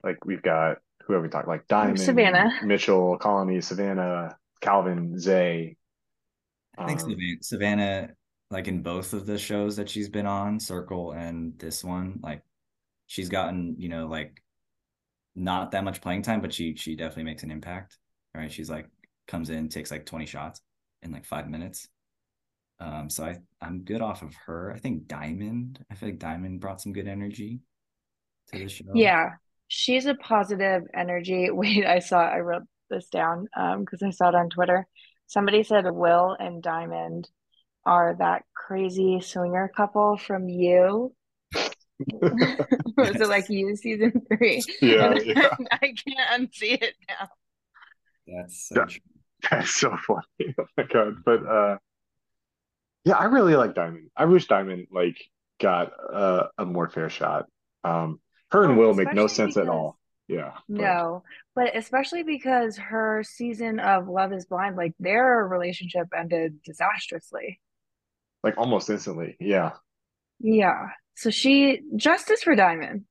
[0.04, 2.52] Like we've got who have we talked like Diamond, Savannah.
[2.62, 5.78] Mitchell, Colony, Savannah, Calvin, Zay.
[6.78, 8.10] I think Um, Savannah, Savannah,
[8.52, 12.44] like in both of the shows that she's been on, Circle and this one, like
[13.08, 14.42] she's gotten, you know, like
[15.36, 17.98] not that much playing time, but she she definitely makes an impact.
[18.36, 18.52] Right?
[18.52, 18.88] She's like
[19.28, 20.62] comes in, takes like 20 shots
[21.02, 21.88] in like five minutes.
[22.80, 24.72] Um, so I I'm good off of her.
[24.74, 27.60] I think Diamond, I feel like Diamond brought some good energy
[28.52, 28.84] to the show.
[28.94, 29.32] Yeah.
[29.68, 31.50] She's a positive energy.
[31.52, 34.88] Wait, I saw I wrote this down um because I saw it on Twitter.
[35.28, 37.30] Somebody said Will and Diamond
[37.86, 41.14] are that crazy swinger couple from You.
[42.98, 44.62] Was it like You season three?
[44.82, 45.50] Yeah, yeah.
[45.72, 47.30] I can't unsee it now.
[48.28, 48.86] That's so Yeah.
[48.86, 49.02] true.
[49.52, 50.56] That's so funny.
[50.58, 51.16] Oh my God.
[51.26, 51.78] But uh
[53.06, 54.10] yeah, I really like Diamond.
[54.16, 55.18] I wish Diamond like
[55.60, 57.48] got uh, a more fair shot.
[57.84, 58.20] Um
[58.52, 59.98] her and Oh, Will make no sense at all.
[60.28, 60.54] Yeah.
[60.70, 61.24] but- No,
[61.56, 67.60] but especially because her season of Love is Blind, like their relationship ended disastrously.
[68.44, 69.36] like almost instantly.
[69.40, 69.74] Yeah.
[70.40, 70.88] Yeah.
[71.16, 73.04] So she justice for Diamond.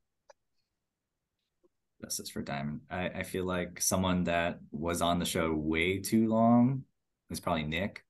[2.02, 2.80] Justice for Diamond.
[2.90, 6.84] I, I feel like someone that was on the show way too long
[7.30, 8.04] is probably Nick.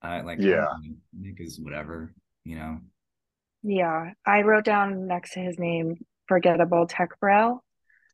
[0.00, 0.66] I like Yeah.
[1.18, 2.14] Nick is whatever,
[2.44, 2.78] you know.
[3.62, 7.62] Yeah, I wrote down next to his name, forgettable tech bro.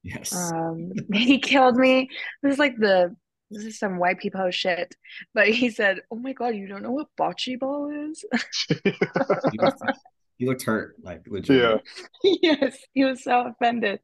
[0.03, 0.35] Yes.
[0.35, 2.09] Um, he killed me.
[2.43, 3.15] This is like the
[3.51, 4.95] this is some white people shit.
[5.33, 8.23] But he said, "Oh my God, you don't know what bocce ball is?"
[10.39, 11.61] he, looked, hurt, like legit.
[11.61, 11.79] Yeah.
[12.43, 14.01] Yes, he was so offended.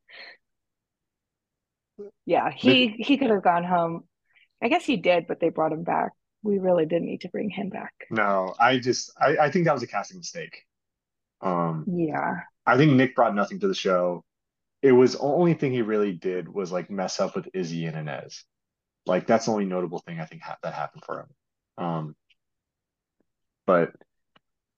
[2.26, 4.04] Yeah, he he could have gone home.
[4.62, 6.12] I guess he did, but they brought him back.
[6.42, 7.92] We really didn't need to bring him back.
[8.10, 10.62] No, I just I, I think that was a casting mistake.
[11.40, 12.40] Um, Yeah.
[12.66, 14.24] I think Nick brought nothing to the show.
[14.82, 18.44] It was only thing he really did was like mess up with Izzy and Ines.
[19.06, 21.84] Like that's the only notable thing I think ha that happened for him.
[21.84, 22.16] Um,
[23.66, 23.92] but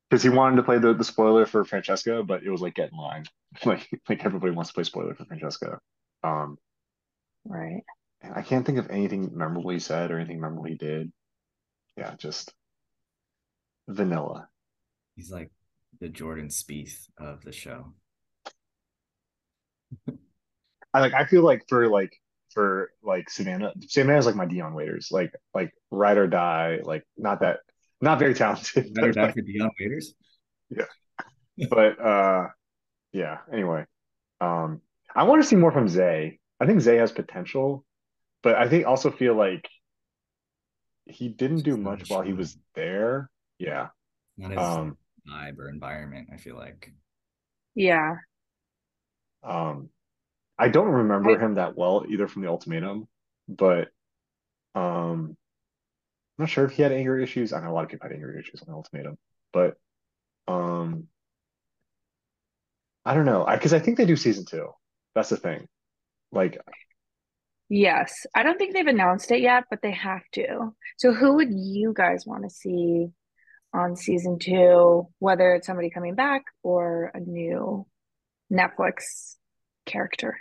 [0.08, 2.92] because he wanted to play the, the spoiler for Francesca, but it was like get
[2.92, 3.24] in line.
[3.64, 5.80] Like like everybody wants to play spoiler for Francesca.
[6.22, 6.58] Um,
[7.44, 7.82] Right.
[8.22, 11.12] and I can't think of anything memorable he said or anything memorable he did.
[11.96, 12.52] Yeah, just
[13.88, 14.48] vanilla.
[15.14, 15.50] He's like
[16.00, 17.94] the Jordan Spieth of the show.
[20.94, 22.12] I like I feel like for like
[22.52, 27.40] for like Savannah, Savannah's like my Dion Waiters, like like ride or die, like not
[27.40, 27.60] that
[28.00, 30.14] not very talented, Better but, die like, for Dion Waiters.
[30.70, 30.84] Yeah,
[31.70, 32.48] but uh
[33.12, 33.84] yeah, anyway.
[34.40, 34.82] Um
[35.14, 36.40] I want to see more from Zay.
[36.60, 37.84] I think Zay has potential,
[38.42, 39.68] but I think also feel like
[41.06, 43.30] he didn't do much as while he was there.
[43.58, 43.88] Yeah.
[44.36, 46.92] Not his Um vibe or environment, I feel like.
[47.74, 48.16] Yeah.
[49.42, 49.90] um
[50.58, 53.08] I don't remember I- him that well either from the ultimatum,
[53.48, 53.88] but
[54.74, 55.36] um I'm
[56.38, 57.52] not sure if he had anger issues.
[57.52, 59.18] I know a lot of people had anger issues on the ultimatum,
[59.52, 59.76] but
[60.48, 61.08] um
[63.04, 63.44] I don't know.
[63.46, 64.68] I because I think they do season two.
[65.14, 65.68] That's the thing.
[66.32, 66.58] Like
[67.68, 68.26] Yes.
[68.34, 70.74] I don't think they've announced it yet, but they have to.
[70.98, 73.08] So who would you guys want to see
[73.72, 77.86] on season two, whether it's somebody coming back or a new
[78.52, 79.36] Netflix
[79.84, 80.38] character?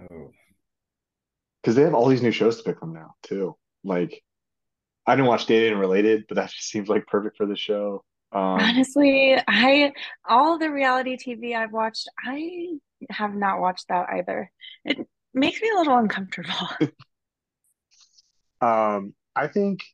[0.00, 0.30] Oh,
[1.62, 3.56] because they have all these new shows to pick from now too.
[3.82, 4.22] Like
[5.06, 8.04] I didn't watch Dated and Related, but that just seems like perfect for the show.
[8.32, 9.92] Um Honestly, I
[10.28, 12.78] all the reality TV I've watched, I
[13.10, 14.50] have not watched that either.
[14.84, 16.68] It makes me a little uncomfortable.
[18.60, 19.84] um I think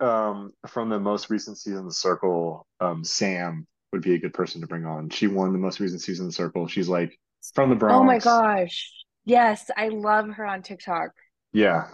[0.00, 4.34] um from the most recent season of The Circle, um Sam would be a good
[4.34, 5.10] person to bring on.
[5.10, 6.66] She won the most recent season of The Circle.
[6.68, 7.18] She's like
[7.54, 8.00] from the Bronx.
[8.00, 8.90] Oh my gosh.
[9.24, 11.10] Yes, I love her on TikTok.
[11.52, 11.88] Yeah.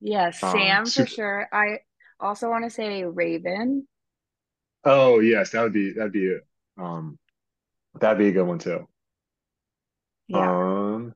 [0.00, 1.48] Yes, Um, Sam for super- sure.
[1.52, 1.78] I
[2.20, 3.86] also want to say Raven.
[4.84, 7.18] Oh yes, that would be that'd be a, um
[8.00, 8.86] that'd be a good one too.
[10.28, 10.50] Yeah.
[10.50, 11.14] Um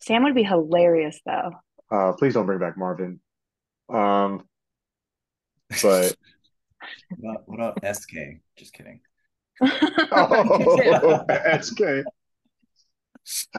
[0.00, 1.52] Sam would be hilarious though.
[1.90, 3.20] uh please don't bring back Marvin.
[3.88, 4.46] Um
[5.82, 6.16] but
[7.18, 8.40] what about, what about SK?
[8.56, 9.00] Just kidding.
[9.62, 11.24] oh
[11.60, 12.04] SK.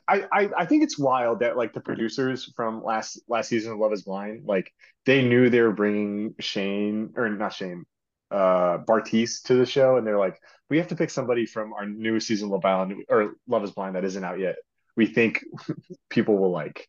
[0.07, 3.79] I, I I think it's wild that like the producers from last last season of
[3.79, 4.71] Love Is Blind, like
[5.05, 7.85] they knew they were bringing Shane or not Shane,
[8.31, 10.39] uh Bartise to the show, and they're like,
[10.69, 13.71] we have to pick somebody from our newest season of Love Island or Love Is
[13.71, 14.55] Blind that isn't out yet.
[14.95, 15.43] We think
[16.09, 16.87] people will like,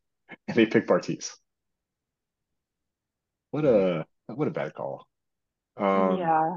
[0.48, 1.30] and they pick Bartise.
[3.50, 5.06] What a what a bad call.
[5.76, 6.54] Um, Yeah.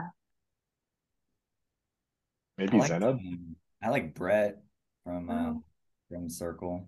[2.57, 3.13] maybe I like, Zenab.
[3.13, 4.61] um, I like Brett
[5.03, 5.63] from uh, Oh.
[6.13, 6.87] From Circle.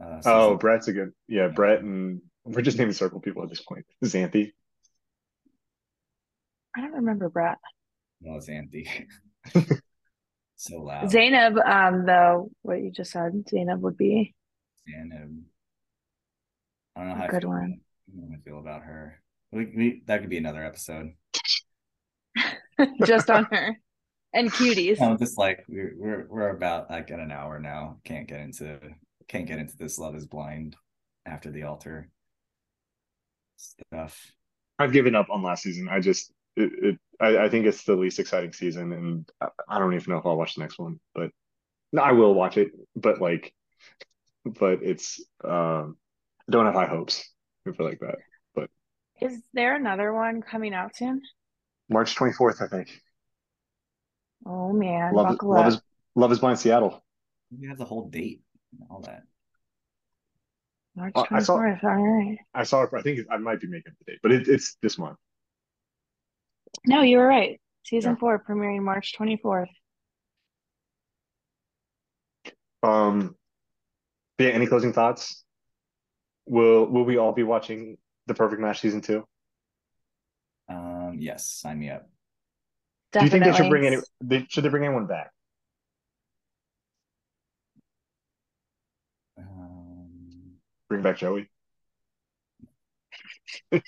[0.00, 1.48] Uh, Oh, season- Brett's a good yeah.
[1.48, 3.84] Brett and we're just naming circle people at this point.
[4.04, 4.52] Xanthi.
[6.76, 7.58] I don't remember Brett.
[8.20, 8.86] no, it's Anthony.
[10.56, 11.10] so loud.
[11.10, 14.34] Zainab, um, though, what you just said, Zainab would be
[14.86, 15.42] And um,
[16.96, 17.80] I don't know A how I good feel, one.
[18.08, 19.20] I don't know how I feel about her.
[19.52, 21.12] We, we, that could be another episode.
[23.04, 23.78] just on her.
[24.34, 25.00] And cuties.
[25.00, 27.98] I'm just like we're we're we're about like at an hour now.
[28.04, 28.78] Can't get into
[29.26, 30.76] can't get into this Love Is Blind
[31.24, 32.10] after the altar
[33.56, 34.32] stuff.
[34.78, 35.88] I've given up on last season.
[35.88, 39.78] I just it, it I, I think it's the least exciting season, and I, I
[39.78, 41.00] don't even know if I'll watch the next one.
[41.14, 41.30] But
[41.92, 42.72] no, I will watch it.
[42.94, 43.52] But like,
[44.44, 45.96] but it's um,
[46.48, 47.28] I don't have high hopes
[47.64, 48.16] for like that.
[48.54, 48.70] But
[49.20, 51.22] is there another one coming out soon?
[51.88, 52.88] March twenty fourth, I think.
[54.46, 55.72] Oh man, Love, buckle Love up.
[55.72, 55.82] is
[56.14, 57.02] Love is Blind Seattle.
[57.58, 58.42] We have the whole date
[58.72, 59.22] and all that.
[60.96, 61.84] March Uh, I 24th.
[61.84, 62.38] All right.
[62.54, 62.90] I saw it.
[62.94, 65.16] I think I might be making the date, but it, it's this month.
[66.86, 67.60] No, you were right.
[67.84, 68.18] Season Yeah.
[68.18, 69.68] four premiering March 24th.
[72.82, 73.36] Um,
[74.38, 75.44] yeah, any closing thoughts?
[76.46, 79.26] Will will we all be watching The Perfect Match season two?
[80.68, 82.08] Um, yes, sign me up.
[83.12, 83.96] Do you think they should bring any?
[84.20, 85.30] They, should they bring anyone back?
[89.38, 90.58] Um,
[90.88, 91.50] Bring back Joey.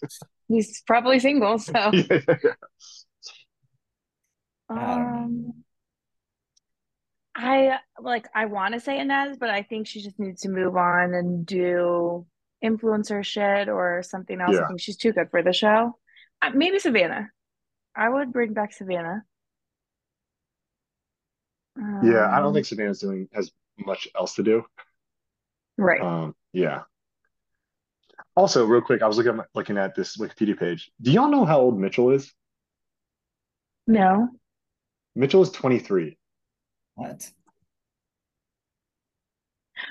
[0.48, 2.52] He's probably single, so Yeah, yeah, yeah.
[4.68, 5.52] I um
[7.34, 10.76] I like I want to say Ines, but I think she just needs to move
[10.76, 12.26] on and do
[12.64, 14.56] influencer shit or something else.
[14.56, 14.66] I Yeah.
[14.68, 15.96] think she's too good for the show.
[16.42, 17.30] Uh, maybe Savannah.
[18.00, 19.24] I would bring back Savannah.
[21.76, 24.64] Yeah, I don't Um, think Savannah's doing as much else to do.
[25.76, 26.00] right.
[26.00, 26.82] Um, yeah.
[28.34, 30.90] Also, real quick, I was looking at looking at this Wikipedia page.
[31.02, 32.32] Do y'all know how old Mitchell is?
[33.86, 34.28] No.
[35.14, 36.16] Mitchell is 23.
[36.94, 37.30] what?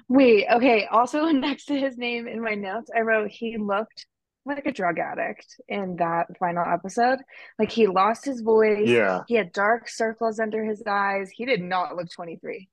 [0.07, 0.85] Wait, okay.
[0.87, 4.07] Also, next to his name in my notes, I wrote he looked
[4.49, 7.19] like a drug addict in that final episode.
[7.57, 8.87] Like he lost his voice.
[8.87, 9.21] Yeah.
[9.27, 11.29] He had dark circles under his eyes.
[11.29, 12.67] He did not look 23.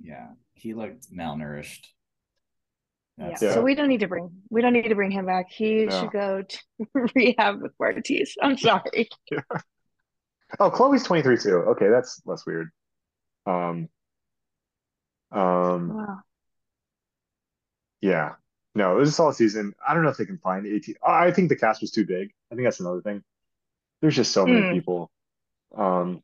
[0.00, 1.86] Yeah, he looked malnourished.
[3.18, 3.28] Yeah.
[3.40, 3.52] Yeah.
[3.54, 5.46] So we don't need to bring we don't need to bring him back.
[5.50, 6.00] He No.
[6.00, 6.58] should go to
[7.14, 8.36] rehab with Ortiz.
[8.42, 9.08] I'm sorry.
[10.60, 11.56] Oh, Chloe's 23 too.
[11.68, 12.68] Okay, that's less weird.
[13.46, 13.88] Um,
[15.30, 16.18] um, Wow.
[18.02, 18.32] yeah.
[18.74, 19.74] No, it was a solid season.
[19.86, 20.96] I don't know if they can find 18.
[21.06, 22.32] I think the cast was too big.
[22.50, 23.22] I think that's another thing.
[24.00, 24.72] There's just so many Hmm.
[24.72, 25.10] people.
[25.76, 26.22] Um,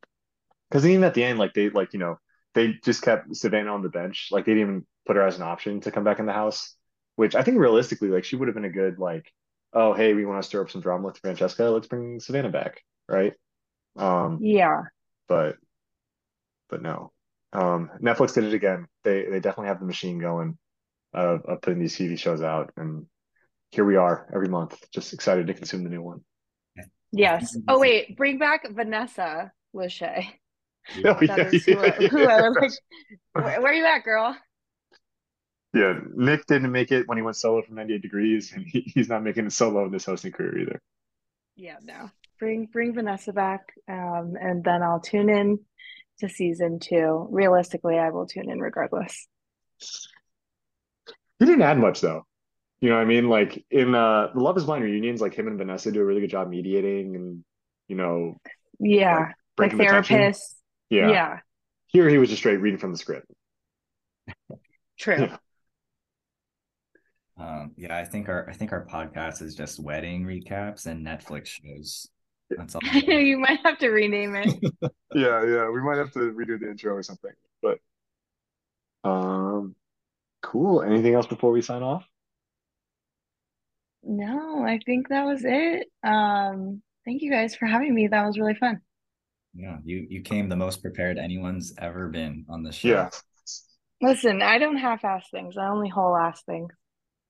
[0.71, 2.19] because even at the end, like they like, you know,
[2.55, 4.29] they just kept Savannah on the bench.
[4.33, 6.77] Like they didn't even put her as an option to come back in the house,
[7.17, 9.33] which I think realistically, like she would have been a good like,
[9.73, 11.65] oh, hey, we want to stir up some drama with Francesca.
[11.65, 13.35] Let's bring Savannah back, right?
[13.97, 14.85] Um, Yeah.
[15.29, 15.59] but
[16.69, 17.13] but no.
[17.53, 18.87] Um, Netflix did it again.
[19.05, 20.59] They they definitely have the machine going
[21.15, 23.07] of, of putting these TV shows out, and
[23.71, 26.21] here we are every month, just excited to consume the new one.
[27.13, 27.57] Yes.
[27.69, 30.27] Oh wait, bring back Vanessa Lachey.
[31.05, 32.57] Oh, That is who, I- who I was
[33.35, 34.37] like, where, where you at, girl?
[35.75, 39.09] Yeah, Nick didn't make it when he went solo from 98 Degrees, and he, he's
[39.09, 40.81] not making it solo in this hosting career either.
[41.57, 42.11] Yeah, no.
[42.39, 45.59] Bring bring Vanessa back, um, and then I'll tune in
[46.21, 47.27] to season two.
[47.31, 49.27] Realistically, I will tune in regardless.
[51.39, 52.27] He didn't add much though.
[52.81, 53.29] You know what I mean?
[53.29, 56.21] Like in uh the Love is Blind reunions, like him and Vanessa do a really
[56.21, 57.45] good job mediating and
[57.89, 58.41] you know
[58.81, 60.33] Yeah, like like breaking the tension.
[60.91, 61.11] Yeah.
[61.11, 61.41] Yeah,
[61.89, 63.27] Here he was just straight reading from the script.
[64.99, 65.17] true.
[65.17, 65.39] Yeah.
[67.37, 71.47] Um, yeah, I think our I think our podcast is just wedding recaps and Netflix
[71.47, 72.09] shows.
[72.57, 72.83] That's all.
[72.83, 74.55] I know you might have to rename it.
[75.15, 75.71] Yeah, yeah.
[75.71, 77.33] We might have to redo the intro or something.
[77.63, 77.79] But
[79.05, 79.38] um
[80.49, 80.83] cool.
[80.83, 82.07] Anything else before we sign off?
[84.03, 85.89] No, I think that was it.
[86.03, 88.09] Um, thank you guys for having me.
[88.09, 88.81] That was really fun.
[89.55, 92.89] Yeah, you you came the most prepared anyone's ever been on this show.
[92.89, 93.11] Yeah.
[94.01, 95.57] Listen, I don't half-ass things.
[95.57, 96.73] I only whole-ass things.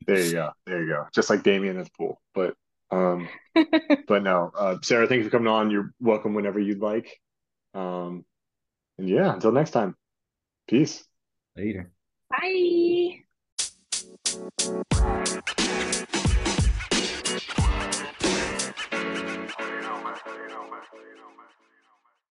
[0.07, 0.51] There you go.
[0.67, 1.07] There you go.
[1.15, 2.21] Just like Damian at the pool.
[2.35, 2.55] But
[2.91, 3.29] um
[4.07, 4.51] but no.
[4.57, 5.71] Uh Sarah, thank you for coming on.
[5.71, 7.19] You're welcome whenever you'd like.
[7.75, 8.25] Um
[8.99, 9.97] and yeah, until next time.
[10.69, 11.05] Peace.
[11.57, 11.91] Later.
[12.31, 13.25] Bye.